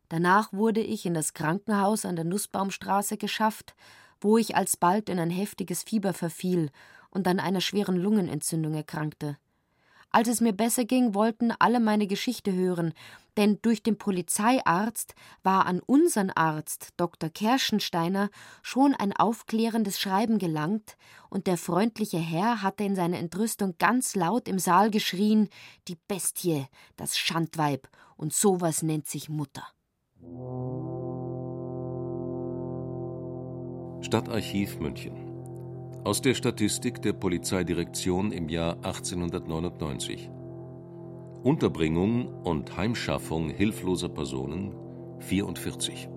[0.10, 3.76] Danach wurde ich in das Krankenhaus an der Nussbaumstraße geschafft,
[4.20, 6.72] wo ich alsbald in ein heftiges Fieber verfiel
[7.12, 9.38] und an einer schweren Lungenentzündung erkrankte.
[10.12, 12.94] Als es mir besser ging, wollten alle meine Geschichte hören,
[13.36, 17.30] denn durch den Polizeiarzt war an unseren Arzt, Dr.
[17.30, 18.30] Kerschensteiner,
[18.64, 20.98] schon ein aufklärendes Schreiben gelangt,
[21.30, 25.50] und der freundliche Herr hatte in seiner Entrüstung ganz laut im Saal geschrien:
[25.88, 26.66] Die Bestie,
[26.96, 29.68] das Schandweib, und sowas nennt sich Mutter.
[34.02, 35.27] Stadtarchiv München
[36.08, 40.30] aus der Statistik der Polizeidirektion im Jahr 1899.
[41.44, 44.74] Unterbringung und Heimschaffung hilfloser Personen
[45.20, 46.08] 44.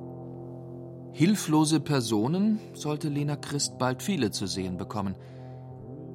[1.11, 5.17] Hilflose Personen sollte Lena Christ bald viele zu sehen bekommen.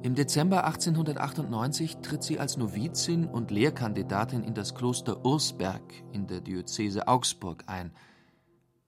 [0.02, 6.40] Im Dezember 1898 tritt sie als Novizin und Lehrkandidatin in das Kloster Ursberg in der
[6.40, 7.92] Diözese Augsburg ein.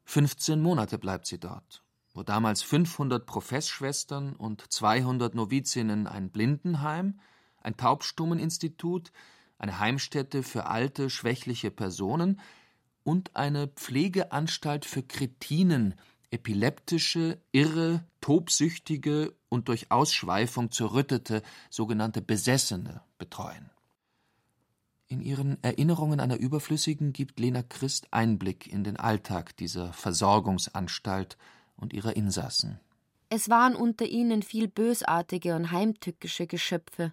[0.06, 1.82] 15 Monate bleibt sie dort
[2.18, 7.20] wo damals 500 Professschwestern und 200 Novizinnen ein Blindenheim,
[7.62, 9.12] ein Taubstummeninstitut,
[9.56, 12.40] eine Heimstätte für alte, schwächliche Personen
[13.04, 15.94] und eine Pflegeanstalt für Kretinen,
[16.32, 23.70] epileptische, irre, tobsüchtige und durch Ausschweifung zerrüttete, sogenannte Besessene betreuen.
[25.06, 31.38] In ihren Erinnerungen einer Überflüssigen gibt Lena Christ Einblick in den Alltag dieser Versorgungsanstalt
[31.80, 32.80] und ihrer Insassen.
[33.30, 37.12] Es waren unter ihnen viel bösartige und heimtückische Geschöpfe,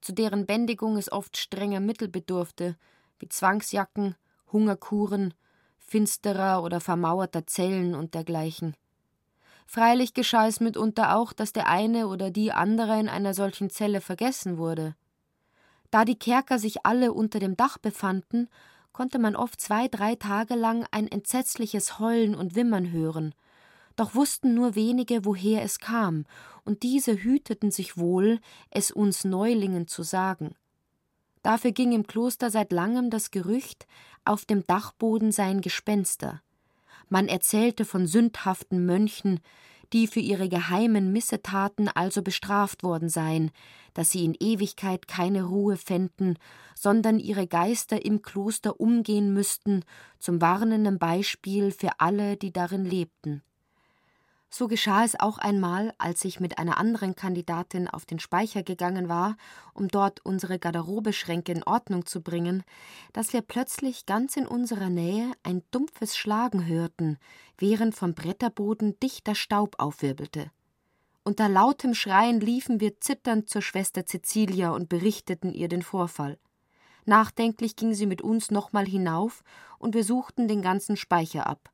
[0.00, 2.76] zu deren Bändigung es oft strenger Mittel bedurfte,
[3.18, 4.16] wie Zwangsjacken,
[4.52, 5.32] Hungerkuren,
[5.78, 8.76] finsterer oder vermauerter Zellen und dergleichen.
[9.66, 14.00] Freilich geschah es mitunter auch, dass der eine oder die andere in einer solchen Zelle
[14.00, 14.94] vergessen wurde.
[15.90, 18.48] Da die Kerker sich alle unter dem Dach befanden,
[18.92, 23.34] konnte man oft zwei, drei Tage lang ein entsetzliches Heulen und Wimmern hören,
[23.96, 26.24] doch wussten nur wenige, woher es kam,
[26.64, 30.54] und diese hüteten sich wohl, es uns Neulingen zu sagen.
[31.42, 33.86] Dafür ging im Kloster seit langem das Gerücht,
[34.24, 36.40] auf dem Dachboden seien Gespenster.
[37.08, 39.40] Man erzählte von sündhaften Mönchen,
[39.92, 43.50] die für ihre geheimen Missetaten also bestraft worden seien,
[43.92, 46.38] dass sie in Ewigkeit keine Ruhe fänden,
[46.74, 49.84] sondern ihre Geister im Kloster umgehen müssten,
[50.18, 53.42] zum warnenden Beispiel für alle, die darin lebten.
[54.56, 59.08] So geschah es auch einmal, als ich mit einer anderen Kandidatin auf den Speicher gegangen
[59.08, 59.36] war,
[59.72, 62.62] um dort unsere Garderobeschränke in Ordnung zu bringen,
[63.12, 67.18] dass wir plötzlich ganz in unserer Nähe ein dumpfes Schlagen hörten,
[67.58, 70.52] während vom Bretterboden dichter Staub aufwirbelte.
[71.24, 76.38] Unter lautem Schreien liefen wir zitternd zur Schwester Cecilia und berichteten ihr den Vorfall.
[77.06, 79.42] Nachdenklich ging sie mit uns nochmal hinauf,
[79.80, 81.73] und wir suchten den ganzen Speicher ab.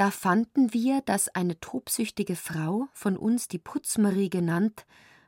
[0.00, 4.86] Da fanden wir, dass eine tobsüchtige Frau, von uns die Putzmarie genannt,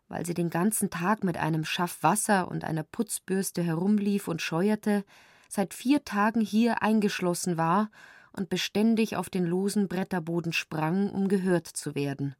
[0.08, 5.04] weil sie den ganzen Tag mit einem Schaff Wasser und einer Putzbürste herumlief und scheuerte,
[5.46, 7.90] seit vier Tagen hier eingeschlossen war
[8.32, 12.34] und beständig auf den losen Bretterboden sprang, um gehört zu werden.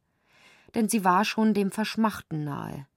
[0.73, 2.87] Denn sie war schon dem Verschmachten nahe.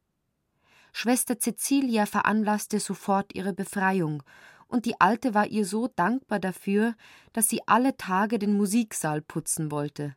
[0.94, 4.22] Schwester Cecilia veranlasste sofort ihre Befreiung
[4.68, 6.94] und die Alte war ihr so dankbar dafür,
[7.32, 10.14] dass sie alle Tage den Musiksaal putzen wollte.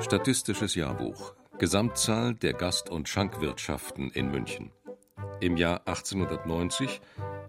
[0.00, 4.70] Statistisches Jahrbuch Gesamtzahl der Gast- und Schankwirtschaften in München.
[5.40, 7.00] Im Jahr 1890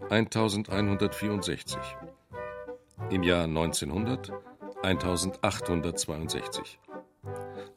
[0.10, 1.78] 1164.
[3.12, 4.32] Im Jahr 1900
[4.82, 6.80] 1862.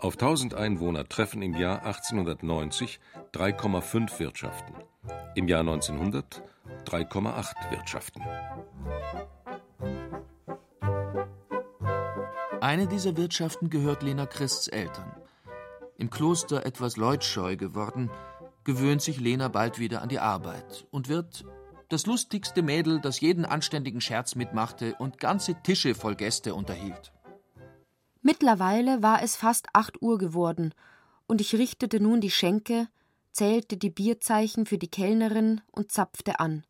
[0.03, 2.99] Auf 1000 Einwohner treffen im Jahr 1890
[3.33, 4.75] 3,5 Wirtschaften,
[5.37, 6.43] im Jahr 1900
[6.87, 8.21] 3,8 Wirtschaften.
[12.61, 15.15] Eine dieser Wirtschaften gehört Lena Christs Eltern.
[15.99, 18.11] Im Kloster etwas leutscheu geworden,
[18.65, 21.45] gewöhnt sich Lena bald wieder an die Arbeit und wird
[21.91, 27.13] das lustigste Mädel, das jeden anständigen Scherz mitmachte und ganze Tische voll Gäste unterhielt.
[28.23, 30.73] Mittlerweile war es fast acht Uhr geworden,
[31.27, 32.89] und ich richtete nun die Schenke,
[33.33, 36.65] zählte die Bierzeichen für die Kellnerin und zapfte an.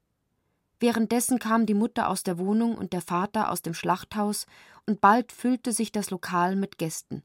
[0.81, 4.47] Währenddessen kam die Mutter aus der Wohnung und der Vater aus dem Schlachthaus,
[4.87, 7.23] und bald füllte sich das Lokal mit Gästen.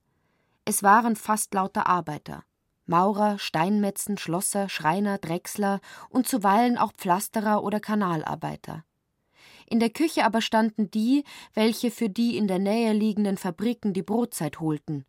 [0.66, 2.44] Es waren fast lauter Arbeiter.
[2.86, 8.84] Maurer, Steinmetzen, Schlosser, Schreiner, Drechsler und zuweilen auch Pflasterer oder Kanalarbeiter.
[9.70, 14.02] In der Küche aber standen die, welche für die in der Nähe liegenden Fabriken die
[14.02, 15.06] Brotzeit holten.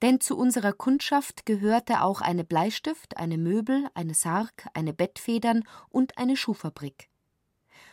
[0.00, 6.16] Denn zu unserer Kundschaft gehörte auch eine Bleistift, eine Möbel, eine Sarg, eine Bettfedern und
[6.16, 7.10] eine Schuhfabrik.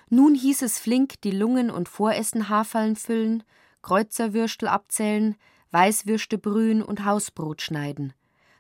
[0.10, 3.44] Nun hieß es flink die Lungen und Voressen Haferln füllen,
[3.82, 5.36] Kreuzerwürstel abzählen,
[5.72, 8.14] Weißwürste brühen und Hausbrot schneiden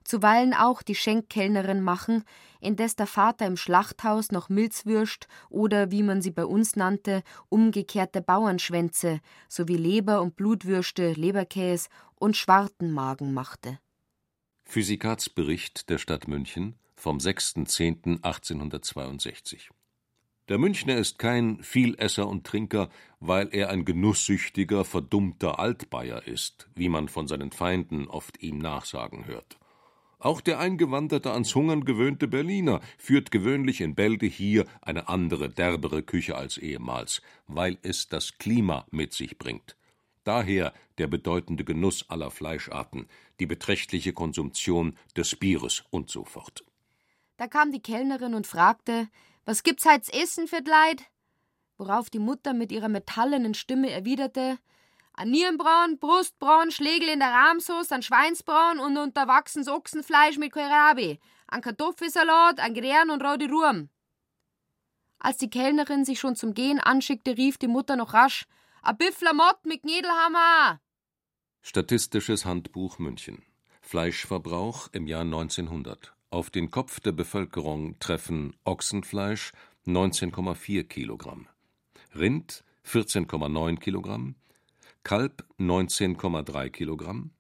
[0.08, 2.24] zuweilen auch die Schenkkellnerin machen,
[2.60, 8.22] indes der Vater im Schlachthaus noch Milzwürst oder, wie man sie bei uns nannte, umgekehrte
[8.22, 13.80] Bauernschwänze sowie Leber- und Blutwürste, Leberkäs und Schwartenmagen machte.
[14.63, 19.70] Physikatsbericht der Stadt München vom 6.10.1862
[20.50, 22.89] Der Münchner ist kein Vielesser und Trinker,
[23.20, 29.26] weil er ein genusssüchtiger, verdummter Altbayer ist, wie man von seinen Feinden oft ihm nachsagen
[29.26, 29.58] hört.
[30.27, 36.03] Auch der eingewanderte, ans Hungern gewöhnte Berliner führt gewöhnlich in Bälde hier eine andere, derbere
[36.03, 39.77] Küche als ehemals, weil es das Klima mit sich bringt.
[40.25, 43.07] Daher der bedeutende Genuss aller Fleischarten,
[43.39, 46.65] die beträchtliche Konsumption des Bieres und so fort.
[47.37, 49.07] Da kam die Kellnerin und fragte,
[49.45, 51.05] was gibt's heut's Essen für Leid?
[51.77, 54.57] Worauf die Mutter mit ihrer metallenen Stimme erwiderte,
[55.17, 61.62] ein Nierenbraun, Brustbraun, Schlegel in der Rahmsauce, ein Schweinsbraun und unterwachsenes Ochsenfleisch mit Kohlrabi, ein
[61.62, 63.89] Kartoffelsalat, ein Grären und rote Ruhm.
[65.19, 68.45] Als die Kellnerin sich schon zum Gehen anschickte, rief die Mutter noch rasch:
[68.84, 70.80] A Büffler Mott mit Gnädelhammer!
[71.63, 73.43] Statistisches Handbuch München.
[73.82, 76.13] Fleischverbrauch im Jahr 1900.
[76.30, 79.51] Auf den Kopf der Bevölkerung treffen Ochsenfleisch
[79.88, 81.47] 19,4 Kilogramm,
[82.13, 84.36] Rind 14,9 Kilogramm,
[85.08, 87.32] Kalb 19,3 Kilogramm,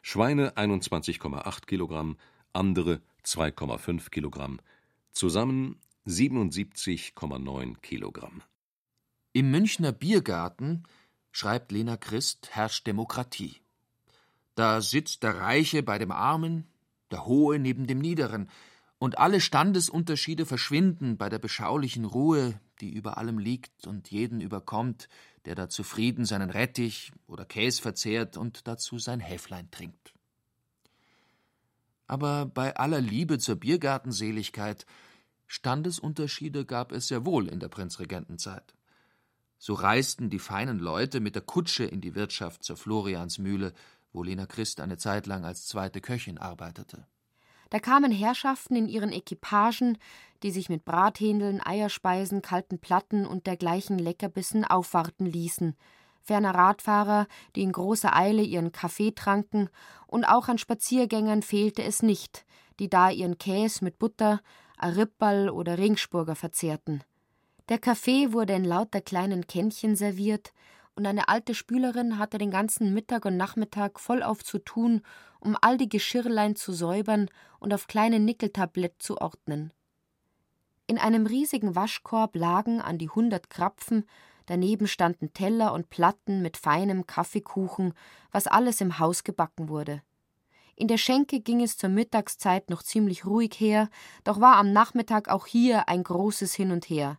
[0.00, 2.16] Schweine 21,8 Kilogramm,
[2.54, 4.60] andere 2,5 Kilogramm,
[5.12, 8.40] zusammen 77,9 Kilogramm.
[9.34, 10.84] Im Münchner Biergarten,
[11.32, 13.56] schreibt Lena Christ, herrscht Demokratie.
[14.54, 16.66] Da sitzt der Reiche bei dem Armen,
[17.10, 18.48] der Hohe neben dem Niederen,
[18.98, 25.10] und alle Standesunterschiede verschwinden bei der beschaulichen Ruhe, die über allem liegt und jeden überkommt,
[25.44, 30.14] der da zufrieden seinen Rettich oder Käs verzehrt und dazu sein Häflein trinkt.
[32.06, 34.86] Aber bei aller Liebe zur Biergartenseligkeit
[35.46, 38.74] Standesunterschiede gab es sehr wohl in der Prinzregentenzeit.
[39.58, 43.72] So reisten die feinen Leute mit der Kutsche in die Wirtschaft zur Floriansmühle,
[44.12, 47.06] wo Lena Christ eine Zeit lang als zweite Köchin arbeitete.
[47.72, 49.96] Da kamen Herrschaften in ihren Equipagen,
[50.42, 55.74] die sich mit Brathändeln, Eierspeisen, kalten Platten und dergleichen Leckerbissen aufwarten ließen,
[56.20, 59.70] ferner Radfahrer, die in großer Eile ihren Kaffee tranken,
[60.06, 62.44] und auch an Spaziergängern fehlte es nicht,
[62.78, 64.42] die da ihren Käs mit Butter,
[64.76, 67.02] a Rippal oder Ringspurger verzehrten.
[67.70, 70.52] Der Kaffee wurde in lauter kleinen Kännchen serviert,
[70.94, 75.02] und eine alte Spülerin hatte den ganzen Mittag und Nachmittag vollauf zu tun,
[75.40, 77.28] um all die Geschirrlein zu säubern
[77.58, 79.72] und auf kleine Nickeltablett zu ordnen.
[80.86, 84.04] In einem riesigen Waschkorb lagen an die hundert Krapfen,
[84.46, 87.94] daneben standen Teller und Platten mit feinem Kaffeekuchen,
[88.30, 90.02] was alles im Haus gebacken wurde.
[90.74, 93.88] In der Schenke ging es zur Mittagszeit noch ziemlich ruhig her,
[94.24, 97.18] doch war am Nachmittag auch hier ein großes Hin und Her.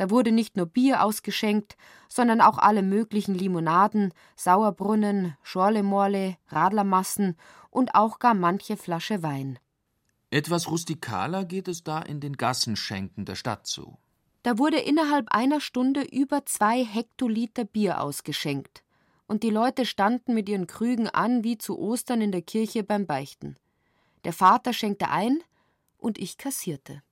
[0.00, 1.76] Da wurde nicht nur Bier ausgeschenkt,
[2.08, 7.36] sondern auch alle möglichen Limonaden, Sauerbrunnen, Schorlemorle, Radlermassen
[7.68, 9.58] und auch gar manche Flasche Wein.
[10.30, 13.98] Etwas rustikaler geht es da in den Gassenschenken der Stadt zu.
[14.42, 18.82] Da wurde innerhalb einer Stunde über zwei Hektoliter Bier ausgeschenkt,
[19.26, 23.04] und die Leute standen mit ihren Krügen an wie zu Ostern in der Kirche beim
[23.04, 23.58] Beichten.
[24.24, 25.40] Der Vater schenkte ein
[25.98, 27.02] und ich kassierte.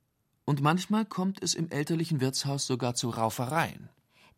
[0.49, 3.91] Und manchmal kommt es im elterlichen Wirtshaus sogar zu Raufereien.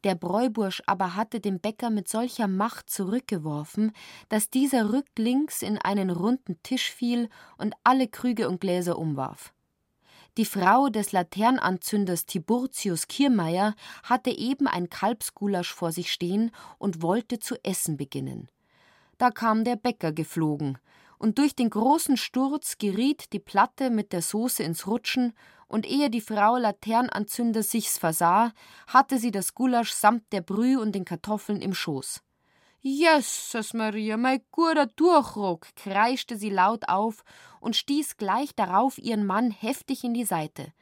[0.03, 3.93] Der Bräubursch aber hatte den Bäcker mit solcher Macht zurückgeworfen,
[4.29, 9.55] dass dieser rücklings in einen runden Tisch fiel und alle Krüge und Gläser umwarf.
[10.37, 17.39] Die Frau des Laternanzünders Tiburtius Kiermeier hatte eben ein Kalbsgulasch vor sich stehen und wollte
[17.39, 18.49] zu essen beginnen.
[19.17, 20.77] Da kam der Bäcker geflogen,
[21.21, 25.35] und durch den großen Sturz geriet die Platte mit der Soße ins Rutschen
[25.71, 28.53] und ehe die Frau Laternanzünder sich's versah,
[28.89, 32.23] hatte sie das Gulasch samt der Brühe und den Kartoffeln im Schoß.
[32.81, 37.23] Jesus Maria, mein guter Durchruck, kreischte sie laut auf
[37.61, 40.73] und stieß gleich darauf ihren Mann heftig in die Seite.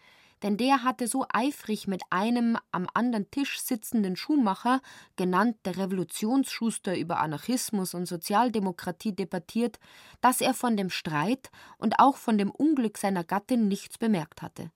[0.42, 4.80] Denn der hatte so eifrig mit einem am anderen Tisch sitzenden Schuhmacher,
[5.16, 9.80] genannt der Revolutionsschuster, über Anarchismus und Sozialdemokratie debattiert,
[10.20, 14.70] dass er von dem Streit und auch von dem Unglück seiner Gattin nichts bemerkt hatte.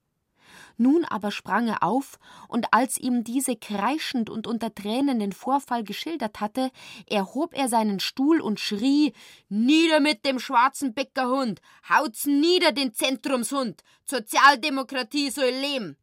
[0.76, 5.84] Nun aber sprang er auf, und als ihm diese kreischend und unter Tränen den Vorfall
[5.84, 6.70] geschildert hatte,
[7.08, 9.12] erhob er seinen Stuhl und schrie
[9.48, 15.96] Nieder mit dem schwarzen Bäckerhund, haut's nieder den Zentrumshund, Sozialdemokratie soll leben.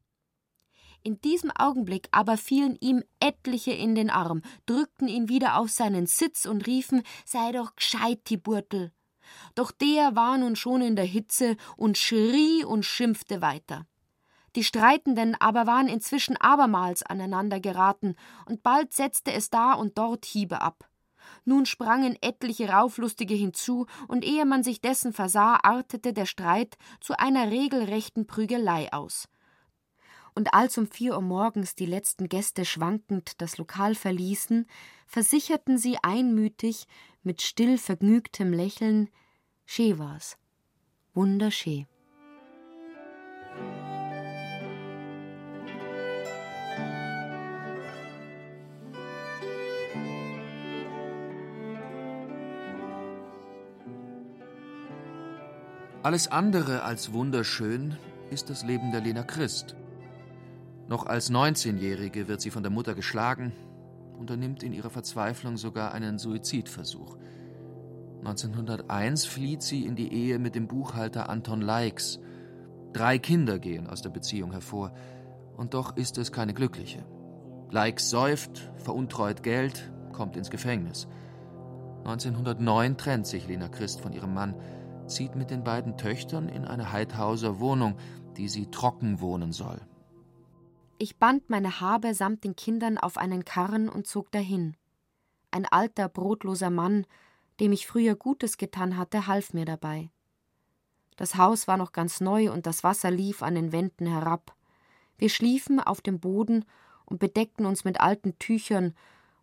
[1.02, 6.08] In diesem Augenblick aber fielen ihm etliche in den Arm, drückten ihn wieder auf seinen
[6.08, 8.92] Sitz und riefen Sei doch gescheit, die Burtel.
[9.56, 13.86] Doch der war nun schon in der Hitze und schrie und schimpfte weiter.
[14.56, 20.26] Die Streitenden aber waren inzwischen abermals aneinander geraten, und bald setzte es da und dort
[20.26, 20.90] Hiebe ab.
[21.46, 27.18] Nun sprangen etliche Rauflustige hinzu, und ehe man sich dessen versah, artete der Streit zu
[27.18, 29.28] einer regelrechten Prügelei aus
[30.40, 34.68] und als um vier Uhr morgens die letzten Gäste schwankend das Lokal verließen,
[35.06, 36.86] versicherten sie einmütig
[37.24, 39.10] mit still vergnügtem Lächeln,
[39.66, 40.38] schee war's,
[41.14, 41.88] wunderschee.
[56.02, 57.98] Alles andere als wunderschön
[58.30, 59.76] ist das Leben der Lena Christ.
[60.88, 63.52] Noch als 19-Jährige wird sie von der Mutter geschlagen,
[64.18, 67.18] unternimmt in ihrer Verzweiflung sogar einen Suizidversuch.
[68.20, 72.22] 1901 flieht sie in die Ehe mit dem Buchhalter Anton Leix.
[72.94, 74.94] Drei Kinder gehen aus der Beziehung hervor,
[75.58, 77.04] und doch ist es keine glückliche.
[77.72, 81.10] Leix säuft, veruntreut Geld, kommt ins Gefängnis.
[82.06, 84.56] 1909 trennt sich Lena Christ von ihrem Mann,
[85.10, 87.98] zieht mit den beiden Töchtern in eine Heidhauser Wohnung,
[88.38, 89.82] die sie trocken wohnen soll.
[90.98, 94.76] Ich band meine Habe samt den Kindern auf einen Karren und zog dahin.
[95.52, 97.06] Ein alter, brotloser Mann,
[97.60, 100.10] dem ich früher Gutes getan hatte, half mir dabei.
[101.16, 104.56] Das Haus war noch ganz neu und das Wasser lief an den Wänden herab.
[105.18, 106.66] Wir schliefen auf dem Boden
[107.06, 108.94] und bedeckten uns mit alten Tüchern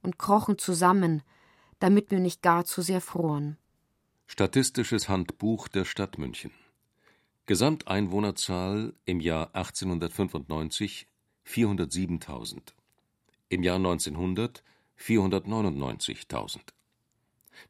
[0.02, 1.22] und krochen zusammen,
[1.78, 3.58] damit wir nicht gar zu sehr froren.
[4.28, 6.50] Statistisches Handbuch der Stadt München.
[7.46, 11.06] Gesamteinwohnerzahl im Jahr 1895
[11.46, 12.74] 407.000,
[13.48, 14.64] im Jahr 1900
[14.98, 16.58] 499.000,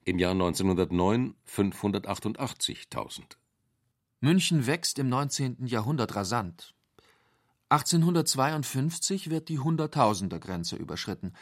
[0.05, 3.23] im Jahr 1909 588.000.
[4.21, 5.67] München wächst im 19.
[5.67, 6.75] Jahrhundert rasant.
[7.69, 11.35] 1852 wird die Hunderttausender-Grenze überschritten.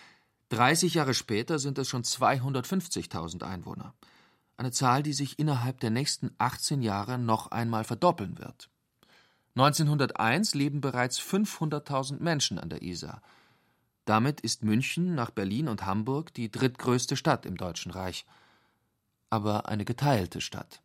[0.49, 3.95] 30 Jahre später sind es schon 250.000 Einwohner.
[4.57, 8.71] Eine Zahl, die sich innerhalb der nächsten 18 Jahre noch einmal verdoppeln wird.
[9.57, 13.23] 1901 leben bereits 500.000 Menschen an der Isar.
[14.05, 18.27] Damit ist München nach Berlin und Hamburg die drittgrößte Stadt im Deutschen Reich.
[19.31, 20.83] Aber eine geteilte Stadt.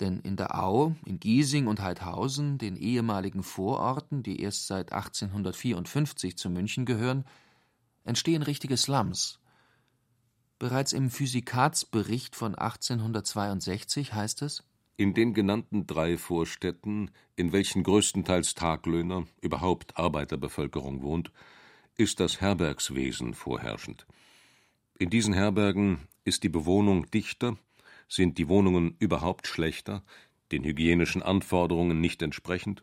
[0.00, 6.36] Denn in der Au, in Giesing und Heidhausen, den ehemaligen Vororten, die erst seit 1854
[6.36, 7.24] zu München gehören,
[8.04, 9.38] entstehen richtige Slums.
[10.58, 14.64] Bereits im Physikatsbericht von 1862 heißt es
[14.96, 21.32] in den genannten drei Vorstädten, in welchen größtenteils Taglöhner, überhaupt Arbeiterbevölkerung wohnt,
[21.96, 24.06] ist das Herbergswesen vorherrschend.
[24.98, 27.56] In diesen Herbergen ist die Bewohnung dichter,
[28.08, 30.04] sind die Wohnungen überhaupt schlechter,
[30.52, 32.82] den hygienischen Anforderungen nicht entsprechend,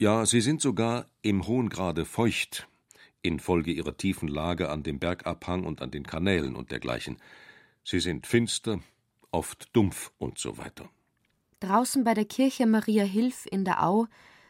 [0.00, 2.68] ja, sie sind sogar im hohen Grade feucht,
[3.22, 7.18] infolge ihrer tiefen Lage an dem Bergabhang und an den Kanälen und dergleichen.
[7.84, 8.80] Sie sind finster,
[9.30, 10.88] oft dumpf und so weiter.
[11.60, 14.06] Draußen bei der Kirche Maria Hilf in der Au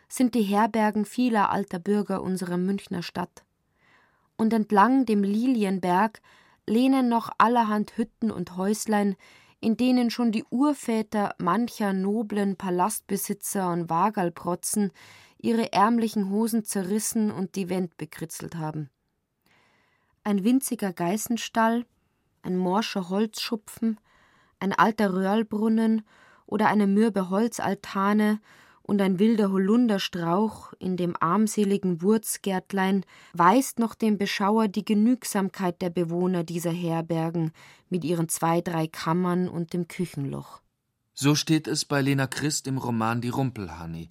[0.08, 3.44] sind die Herbergen vieler alter Bürger unserer Münchner Stadt.
[4.36, 6.20] Und entlang dem Lilienberg
[6.66, 9.16] lehnen noch allerhand Hütten und Häuslein,
[9.60, 14.92] in denen schon die Urväter mancher noblen Palastbesitzer und Wagalprotzen
[15.38, 18.90] ihre ärmlichen Hosen zerrissen und die Wend bekritzelt haben.
[20.24, 21.86] Ein winziger Geißenstall,
[22.42, 23.98] ein morscher Holzschupfen,
[24.58, 26.02] ein alter Röhrlbrunnen
[26.46, 28.40] oder eine mürbe Holzaltane
[28.82, 35.90] und ein wilder Holunderstrauch in dem armseligen Wurzgärtlein weist noch dem Beschauer die Genügsamkeit der
[35.90, 37.52] Bewohner dieser Herbergen
[37.90, 40.62] mit ihren zwei, drei Kammern und dem Küchenloch.
[41.12, 44.08] So steht es bei Lena Christ im Roman Die Rumpelhanni.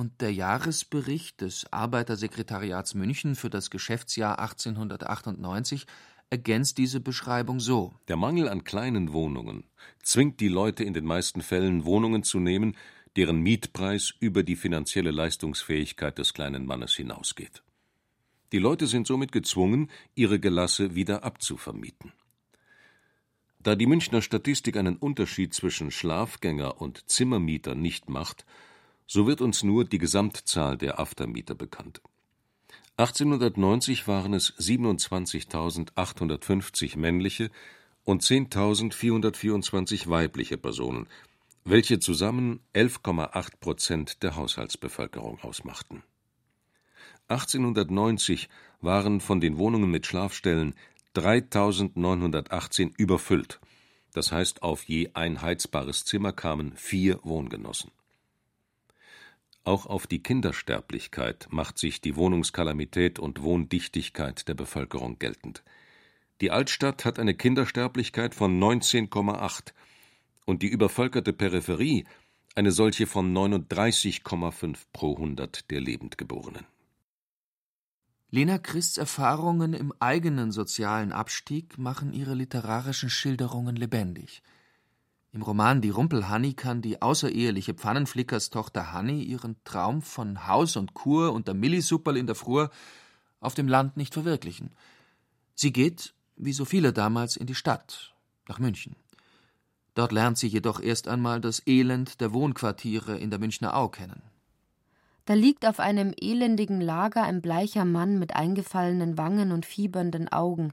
[0.00, 5.84] Und der Jahresbericht des Arbeitersekretariats München für das Geschäftsjahr 1898
[6.30, 9.64] ergänzt diese Beschreibung so: Der Mangel an kleinen Wohnungen
[10.02, 12.78] zwingt die Leute in den meisten Fällen, Wohnungen zu nehmen,
[13.16, 17.62] deren Mietpreis über die finanzielle Leistungsfähigkeit des kleinen Mannes hinausgeht.
[18.52, 22.14] Die Leute sind somit gezwungen, ihre Gelasse wieder abzuvermieten.
[23.58, 28.46] Da die Münchner Statistik einen Unterschied zwischen Schlafgänger und Zimmermieter nicht macht,
[29.12, 32.00] So wird uns nur die Gesamtzahl der Aftermieter bekannt.
[32.96, 37.50] 1890 waren es 27.850 männliche
[38.04, 41.08] und 10.424 weibliche Personen,
[41.64, 46.04] welche zusammen 11,8 Prozent der Haushaltsbevölkerung ausmachten.
[47.26, 48.48] 1890
[48.80, 50.76] waren von den Wohnungen mit Schlafstellen
[51.16, 53.58] 3.918 überfüllt,
[54.12, 57.90] das heißt auf je ein heizbares Zimmer kamen vier Wohngenossen.
[59.70, 65.62] Auch auf die Kindersterblichkeit macht sich die Wohnungskalamität und Wohndichtigkeit der Bevölkerung geltend.
[66.40, 69.72] Die Altstadt hat eine Kindersterblichkeit von 19,8
[70.44, 72.04] und die übervölkerte Peripherie
[72.56, 76.66] eine solche von 39,5 pro 100 der Lebendgeborenen.
[78.32, 84.42] Lena Christs Erfahrungen im eigenen sozialen Abstieg machen ihre literarischen Schilderungen lebendig.
[85.32, 91.32] Im Roman Die Rumpelhanni kann die außereheliche Pfannenflickerstochter Hanni ihren Traum von Haus und Kur
[91.32, 92.70] und der Millisupperl in der Frur
[93.38, 94.70] auf dem Land nicht verwirklichen.
[95.54, 98.12] Sie geht, wie so viele damals, in die Stadt,
[98.48, 98.96] nach München.
[99.94, 104.22] Dort lernt sie jedoch erst einmal das Elend der Wohnquartiere in der Münchner Au kennen.
[105.26, 110.72] Da liegt auf einem elendigen Lager ein bleicher Mann mit eingefallenen Wangen und fiebernden Augen.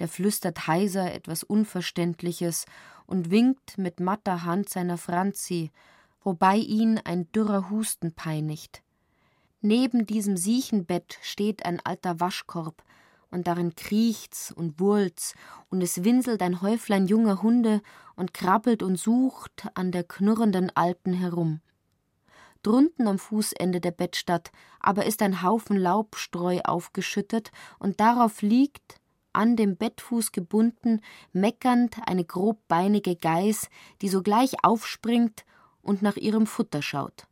[0.00, 2.66] Der flüstert heiser etwas Unverständliches
[3.06, 5.70] und winkt mit matter Hand seiner Franzi,
[6.22, 8.82] wobei ihn ein dürrer Husten peinigt.
[9.60, 12.82] Neben diesem Siechenbett steht ein alter Waschkorb,
[13.30, 15.34] und darin kriecht's und wurlt's,
[15.68, 17.82] und es winselt ein Häuflein junger Hunde
[18.14, 21.60] und krabbelt und sucht an der knurrenden Alten herum.
[22.62, 24.50] Drunten am Fußende der Bettstatt
[24.80, 29.00] aber ist ein Haufen Laubstreu aufgeschüttet, und darauf liegt,
[29.36, 31.00] an dem Bettfuß gebunden,
[31.32, 33.68] meckernd eine grobbeinige Geiß,
[34.02, 35.44] die sogleich aufspringt
[35.82, 37.26] und nach ihrem Futter schaut.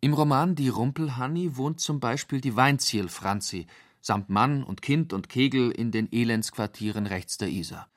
[0.00, 3.66] Im Roman Die Rumpelhanni wohnt zum Beispiel die Weinziel Franzi
[4.00, 7.88] samt Mann und Kind und Kegel in den Elendsquartieren rechts der Isar.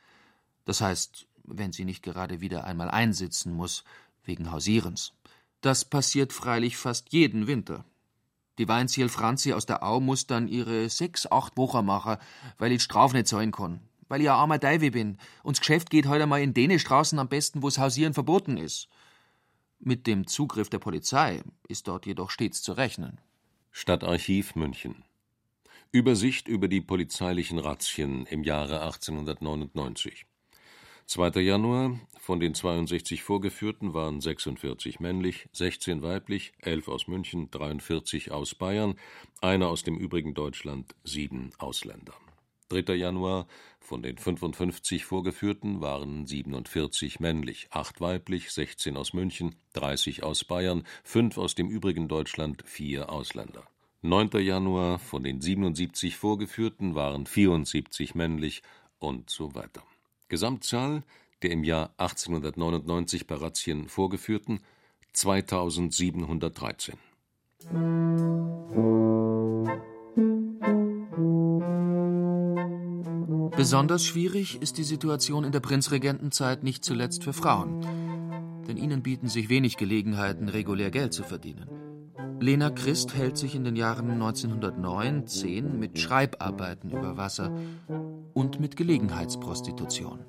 [0.66, 3.84] Das heißt, wenn sie nicht gerade wieder einmal einsitzen muss,
[4.24, 5.14] wegen Hausierens.
[5.62, 7.86] Das passiert freilich fast jeden Winter.
[8.60, 12.18] Die Weinziel Franzi aus der Au muss dann ihre sechs, acht Wochen machen,
[12.58, 13.82] weil ich Straf nicht zahlen kann.
[14.10, 15.18] Weil ich ein armer Deiwe bin.
[15.42, 18.58] Und das Geschäft geht heute mal in den Straßen am besten, wo das Hausieren verboten
[18.58, 18.90] ist.
[19.80, 23.20] Mit dem Zugriff der Polizei ist dort jedoch stets zu rechnen.
[23.72, 25.04] Stadtarchiv München.
[25.92, 30.26] Übersicht über die polizeilichen Razzien im Jahre 1899.
[31.08, 31.42] 2.
[31.42, 38.56] Januar: Von den 62 Vorgeführten waren 46 männlich, 16 weiblich, 11 aus München, 43 aus
[38.56, 38.96] Bayern,
[39.42, 42.14] einer aus dem übrigen Deutschland, sieben Ausländer.
[42.70, 42.94] 3.
[42.94, 43.46] Januar:
[43.82, 50.86] Von den 55 Vorgeführten waren 47 männlich, 8 weiblich, 16 aus München, 30 aus Bayern,
[51.04, 53.68] 5 aus dem übrigen Deutschland, vier Ausländer.
[54.02, 54.30] 9.
[54.40, 58.62] Januar: Von den 77 Vorgeführten waren 74 männlich
[58.98, 59.84] und so weiter
[60.34, 61.04] Gesamtzahl
[61.44, 64.62] der im Jahr 1899 bei Razzien vorgeführten
[65.14, 66.96] 2713.
[73.56, 77.82] Besonders schwierig ist die Situation in der Prinzregentenzeit nicht zuletzt für Frauen,
[78.68, 81.70] denn ihnen bieten sich wenig Gelegenheiten, regulär Geld zu verdienen.
[82.40, 87.56] Lena Christ hält sich in den Jahren 1909 10 mit Schreibarbeiten über Wasser
[88.34, 90.26] und mit Gelegenheitsprostitution.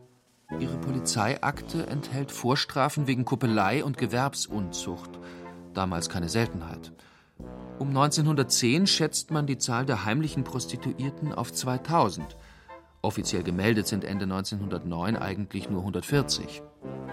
[0.61, 5.11] Ihre Polizeiakte enthält Vorstrafen wegen Kuppelei und Gewerbsunzucht,
[5.73, 6.93] damals keine Seltenheit.
[7.79, 12.37] Um 1910 schätzt man die Zahl der heimlichen Prostituierten auf 2000.
[13.03, 16.63] Offiziell gemeldet sind Ende 1909 eigentlich nur 140.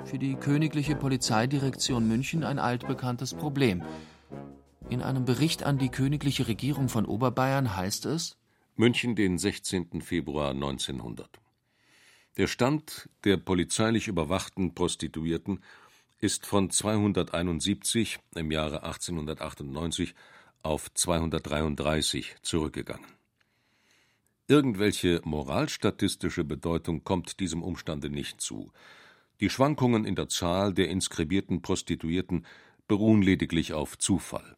[0.06, 3.84] Für die Königliche Polizeidirektion München ein altbekanntes Problem.
[4.90, 8.38] In einem Bericht an die königliche Regierung von Oberbayern heißt es
[8.76, 10.02] München, den 16.
[10.02, 11.30] Februar 1900.
[12.38, 15.62] Der Stand der polizeilich überwachten Prostituierten
[16.22, 20.16] ist von 271 im Jahre 1898
[20.64, 23.06] auf 233 zurückgegangen.
[24.48, 28.72] Irgendwelche moralstatistische Bedeutung kommt diesem Umstande nicht zu.
[29.42, 32.46] Die Schwankungen in der Zahl der inskribierten Prostituierten
[32.88, 34.56] beruhen lediglich auf Zufall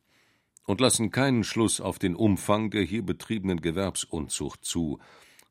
[0.65, 4.99] und lassen keinen Schluss auf den Umfang der hier betriebenen Gewerbsunzucht zu,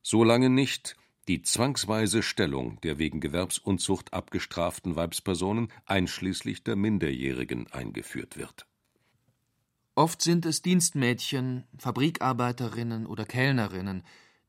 [0.03, 0.97] solange nicht
[1.29, 8.67] die zwangsweise Stellung der wegen Gewerbsunzucht abgestraften Weibspersonen einschließlich der Minderjährigen eingeführt wird.
[9.95, 14.03] Oft sind es Dienstmädchen, Fabrikarbeiterinnen oder Kellnerinnen,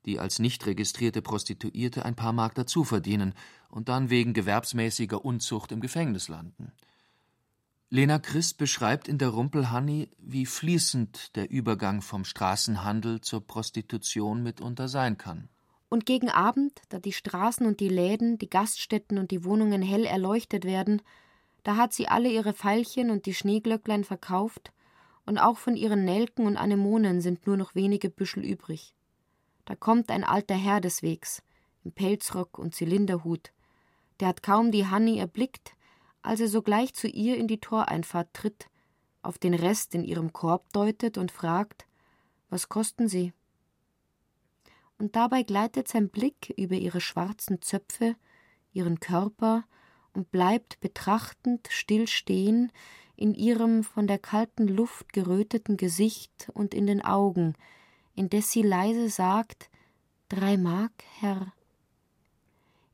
[0.05, 3.33] die als nicht registrierte Prostituierte ein paar Mark dazu verdienen
[3.69, 6.71] und dann wegen gewerbsmäßiger Unzucht im Gefängnis landen.
[7.89, 14.87] Lena Christ beschreibt in der Rumpelhanni, wie fließend der Übergang vom Straßenhandel zur Prostitution mitunter
[14.87, 15.49] sein kann.
[15.93, 20.05] Und gegen Abend, da die Straßen und die Läden, die Gaststätten und die Wohnungen hell
[20.05, 21.03] erleuchtet werden,
[21.61, 24.73] da hat sie alle ihre Veilchen und die Schneeglöcklein verkauft,
[25.27, 28.95] und auch von ihren Nelken und Anemonen sind nur noch wenige Büschel übrig.
[29.65, 31.43] Da kommt ein alter Herr des Wegs,
[31.83, 33.51] im Pelzrock und Zylinderhut.
[34.19, 35.73] Der hat kaum die Hanni erblickt,
[36.23, 38.67] als er sogleich zu ihr in die Toreinfahrt tritt,
[39.21, 41.85] auf den Rest in ihrem Korb deutet und fragt:
[42.49, 43.31] Was kosten Sie?
[45.03, 48.15] Und dabei gleitet sein Blick über ihre schwarzen Zöpfe,
[48.71, 49.65] ihren Körper
[50.13, 52.71] und bleibt betrachtend still stehen
[53.17, 57.55] in ihrem von der kalten Luft geröteten Gesicht und in den Augen,
[58.15, 59.69] indes sie leise sagt:
[60.29, 61.51] Drei Mark, Herr.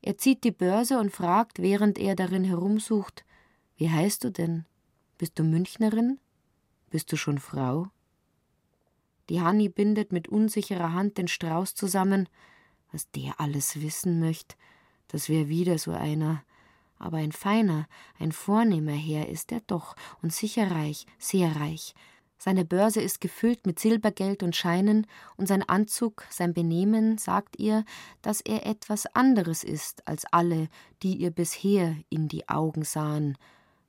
[0.02, 3.24] Er zieht die Börse und fragt, während er darin herumsucht:
[3.76, 4.64] Wie heißt du denn?
[5.16, 6.18] Bist du Münchnerin?
[6.90, 7.86] Bist du schon Frau?
[9.30, 12.28] Die Hanni bindet mit unsicherer Hand den Strauß zusammen.
[12.90, 14.56] Was der alles wissen möchte,
[15.06, 16.42] das wär wieder so einer.
[16.98, 17.86] Aber ein feiner,
[18.18, 21.94] ein vornehmer Herr ist er doch und sicher reich, sehr reich.
[22.38, 25.06] Seine Börse ist gefüllt mit Silbergeld und Scheinen,
[25.36, 27.84] und sein Anzug, sein Benehmen sagt ihr,
[28.22, 30.68] dass er etwas anderes ist als alle,
[31.04, 33.38] die ihr bisher in die Augen sahen,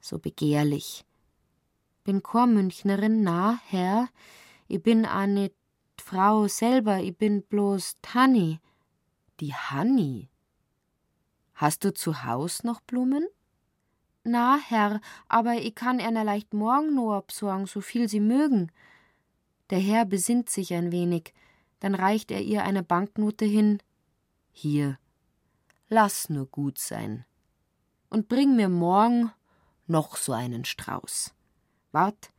[0.02, 1.04] so begehrlich.
[2.04, 4.10] Bin Chormünchnerin, na, Herr,
[4.72, 5.54] i bin a nit
[6.00, 8.60] Frau selber, i bin bloß Tanni.
[9.40, 10.30] Die Hanni.
[11.54, 13.28] Hast du zu Haus noch Blumen?
[14.24, 18.72] Na, Herr, aber ich kann einer leicht morgen nur absorgen, so viel Sie mögen.
[19.70, 21.34] Der Herr besinnt sich ein wenig,
[21.80, 23.82] dann reicht er ihr eine Banknote hin.
[24.52, 25.00] Hier,
[25.90, 27.26] lass nur gut sein.
[28.10, 29.32] Und bring mir morgen
[29.88, 31.34] noch so einen Strauß.
[31.92, 32.32] Wart,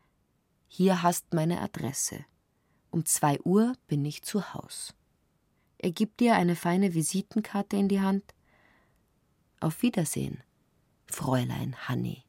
[0.74, 2.24] hier hast meine Adresse.
[2.90, 4.94] Um zwei Uhr bin ich zu Haus.
[5.76, 8.24] Er gibt dir eine feine Visitenkarte in die Hand.
[9.60, 10.42] Auf Wiedersehen.
[11.04, 12.24] Fräulein Hanni.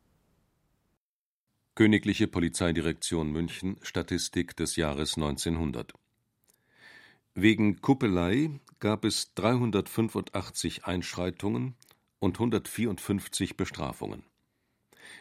[1.76, 5.94] Königliche Polizeidirektion München Statistik des Jahres 1900
[7.36, 11.76] Wegen Kuppelei gab es 385 Einschreitungen
[12.20, 14.26] und 154 Bestrafungen.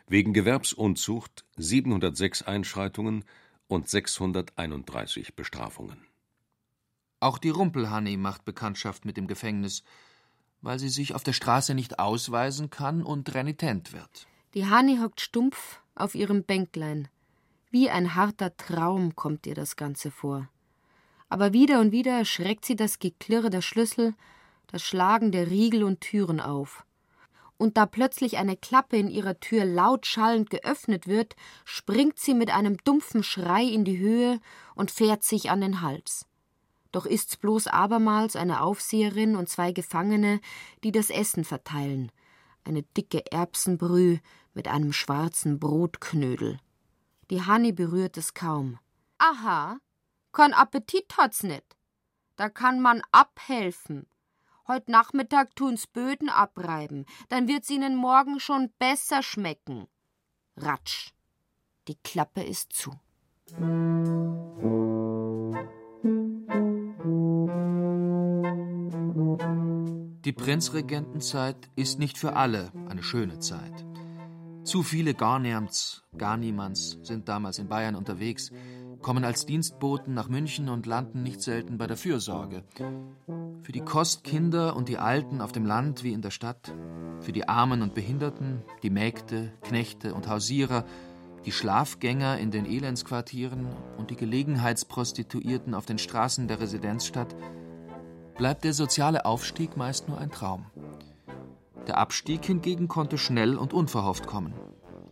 [0.06, 3.24] Wegen Gewerbsunzucht 706 Einschreitungen
[3.68, 6.06] und 631 Bestrafungen.
[7.20, 9.84] Auch die Rumpelhanni macht Bekanntschaft mit dem Gefängnis
[10.62, 14.26] weil sie sich auf der Straße nicht ausweisen kann und renitent wird.
[14.54, 17.08] Die Hani hockt stumpf auf ihrem Bänklein.
[17.70, 20.48] Wie ein harter Traum kommt ihr das Ganze vor.
[21.28, 24.14] Aber wieder und wieder erschreckt sie das Geklirre der Schlüssel,
[24.68, 26.84] das Schlagen der Riegel und Türen auf.
[27.62, 32.50] Und da plötzlich eine Klappe in ihrer Tür laut schallend geöffnet wird, springt sie mit
[32.50, 34.40] einem dumpfen Schrei in die Höhe
[34.74, 36.26] und fährt sich an den Hals.
[36.90, 40.40] Doch ist's bloß abermals eine Aufseherin und zwei Gefangene,
[40.82, 42.10] die das Essen verteilen.
[42.64, 44.18] Eine dicke Erbsenbrühe
[44.54, 46.58] mit einem schwarzen Brotknödel.
[47.30, 48.80] Die Hanni berührt es kaum.
[49.18, 49.78] Aha,
[50.32, 51.76] kein Appetit hat's nicht.
[52.34, 54.08] Da kann man abhelfen.
[54.72, 59.86] Heut Nachmittag tun's Böden abreiben, dann wird's ihnen morgen schon besser schmecken.
[60.56, 61.10] Ratsch.
[61.88, 62.90] Die Klappe ist zu.
[70.24, 73.84] Die Prinzregentenzeit ist nicht für alle eine schöne Zeit.
[74.64, 78.50] Zu viele Garniamts, gar niemands sind damals in Bayern unterwegs,
[79.02, 82.62] kommen als Dienstboten nach München und landen nicht selten bei der Fürsorge.
[83.62, 86.72] Für die Kostkinder und die Alten auf dem Land wie in der Stadt,
[87.20, 90.84] für die Armen und Behinderten, die Mägde, Knechte und Hausierer,
[91.44, 93.66] die Schlafgänger in den Elendsquartieren
[93.98, 97.34] und die Gelegenheitsprostituierten auf den Straßen der Residenzstadt
[98.36, 100.66] bleibt der soziale Aufstieg meist nur ein Traum.
[101.86, 104.54] Der Abstieg hingegen konnte schnell und unverhofft kommen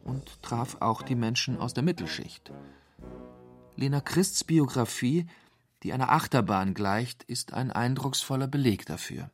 [0.05, 2.53] und traf auch die Menschen aus der Mittelschicht.
[3.81, 5.27] Lena Christs Biografie,
[5.83, 9.31] die einer Achterbahn gleicht, ist ein eindrucksvoller Beleg dafür.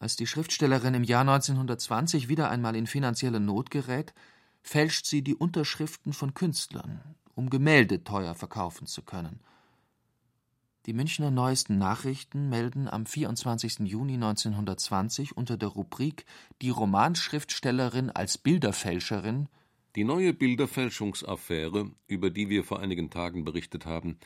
[0.00, 4.14] Als die Schriftstellerin im Jahr 1920 wieder einmal in finanzielle Not gerät,
[4.62, 9.40] fälscht sie die Unterschriften von Künstlern, um Gemälde teuer verkaufen zu können–
[10.86, 13.78] die Münchner Neuesten Nachrichten melden am 24.
[13.88, 16.26] Juni 1920 unter der Rubrik
[16.60, 19.48] Die Romanschriftstellerin als Bilderfälscherin
[19.96, 24.18] Die neue Bilderfälschungsaffäre, über die wir vor einigen Tagen berichtet haben,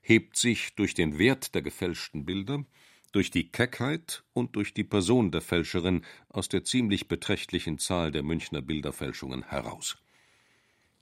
[0.00, 2.64] hebt sich durch den Wert der gefälschten Bilder,
[3.10, 8.22] durch die Keckheit und durch die Person der Fälscherin aus der ziemlich beträchtlichen Zahl der
[8.22, 9.96] Münchner Bilderfälschungen heraus.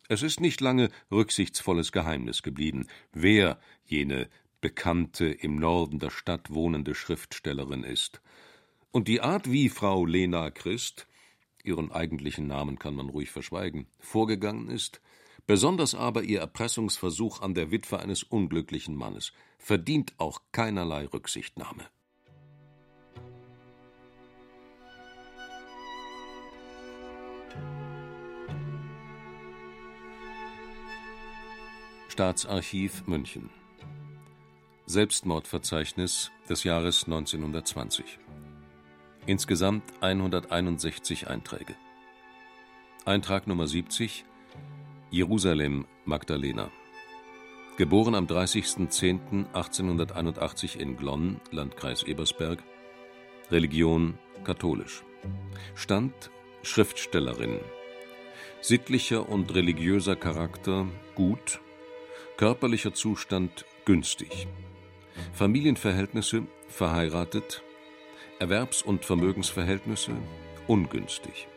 [0.08, 4.30] Es ist nicht lange rücksichtsvolles Geheimnis geblieben, wer jene
[4.62, 8.22] bekannte, im Norden der Stadt wohnende Schriftstellerin ist.
[8.90, 11.06] Und die Art, wie Frau Lena Christ
[11.64, 13.86] ihren eigentlichen Namen kann man ruhig verschweigen.
[13.98, 15.00] Vorgegangen ist,
[15.46, 21.88] besonders aber ihr Erpressungsversuch an der Witwe eines unglücklichen Mannes, verdient auch keinerlei Rücksichtnahme.
[32.08, 33.50] Staatsarchiv München.
[34.86, 38.20] Selbstmordverzeichnis des Jahres 1920
[39.26, 41.74] Insgesamt 161 Einträge
[43.06, 44.26] Eintrag Nummer 70
[45.10, 46.70] Jerusalem Magdalena
[47.78, 52.62] Geboren am 30.10.1881 in Glonn, Landkreis Ebersberg
[53.50, 55.02] Religion katholisch
[55.74, 56.30] Stand
[56.62, 57.60] Schriftstellerin
[58.60, 61.60] Sittlicher und religiöser Charakter gut
[62.36, 64.48] Körperlicher Zustand günstig.
[65.32, 67.62] Familienverhältnisse verheiratet.
[68.38, 70.12] Erwerbs- und Vermögensverhältnisse
[70.66, 71.48] ungünstig.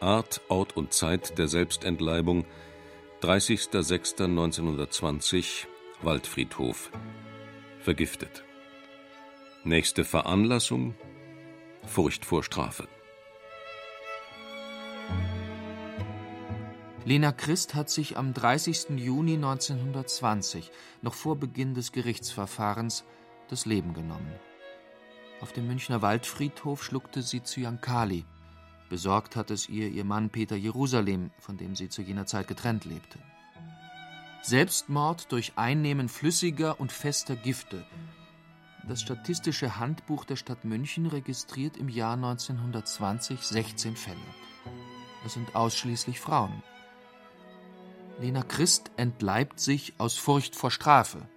[0.00, 2.44] Art, Ort und Zeit der Selbstentleibung
[3.22, 5.66] 30.06.1920
[6.02, 6.90] Waldfriedhof
[7.80, 8.44] vergiftet.
[9.64, 10.94] Nächste Veranlassung
[11.84, 12.86] Furcht vor Strafe.
[17.04, 18.98] Lena Christ hat sich am 30.
[18.98, 20.70] Juni 1920,
[21.00, 23.04] noch vor Beginn des Gerichtsverfahrens,
[23.48, 24.34] das Leben genommen.
[25.40, 28.24] Auf dem Münchner Waldfriedhof schluckte sie Zyankali.
[28.88, 32.84] Besorgt hat es ihr ihr Mann Peter Jerusalem, von dem sie zu jener Zeit getrennt
[32.84, 33.18] lebte.
[34.42, 37.84] Selbstmord durch Einnehmen flüssiger und fester Gifte.
[38.88, 44.16] Das Statistische Handbuch der Stadt München registriert im Jahr 1920 16 Fälle.
[45.24, 46.62] Es sind ausschließlich Frauen.
[48.18, 51.28] Lena Christ entleibt sich aus Furcht vor Strafe,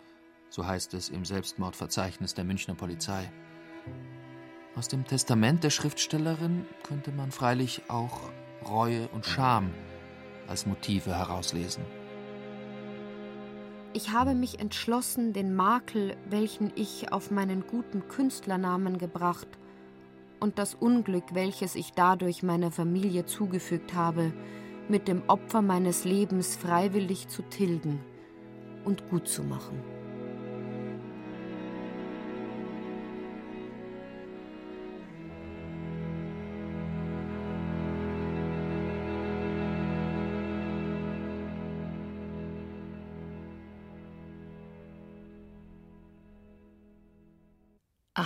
[0.50, 3.30] so heißt es im Selbstmordverzeichnis der Münchner Polizei.
[4.82, 8.20] Aus dem Testament der Schriftstellerin könnte man freilich auch
[8.68, 9.70] Reue und Scham
[10.48, 11.84] als Motive herauslesen.
[13.94, 19.48] Ich habe mich entschlossen, den Makel, welchen ich auf meinen guten Künstlernamen gebracht,
[20.40, 24.34] und das Unglück, welches ich dadurch meiner Familie zugefügt habe,
[24.90, 28.00] mit dem Opfer meines Lebens freiwillig zu tilgen
[28.84, 30.01] und gut zu machen.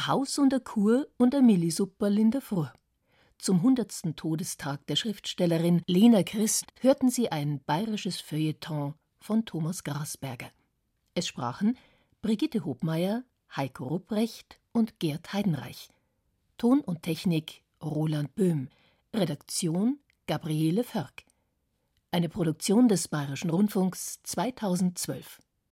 [0.07, 2.67] Haus und a Kur und a Millisupperl in der Früh.
[3.39, 10.51] Zum hundertsten Todestag der Schriftstellerin Lena Christ hörten Sie ein bayerisches Feuilleton von Thomas Grasberger.
[11.15, 11.77] Es sprachen
[12.21, 13.23] Brigitte Hobmeier,
[13.55, 15.89] Heiko Rupprecht und Gerd Heidenreich.
[16.57, 18.69] Ton und Technik Roland Böhm.
[19.13, 21.23] Redaktion Gabriele Förk.
[22.11, 25.39] Eine Produktion des Bayerischen Rundfunks 2012.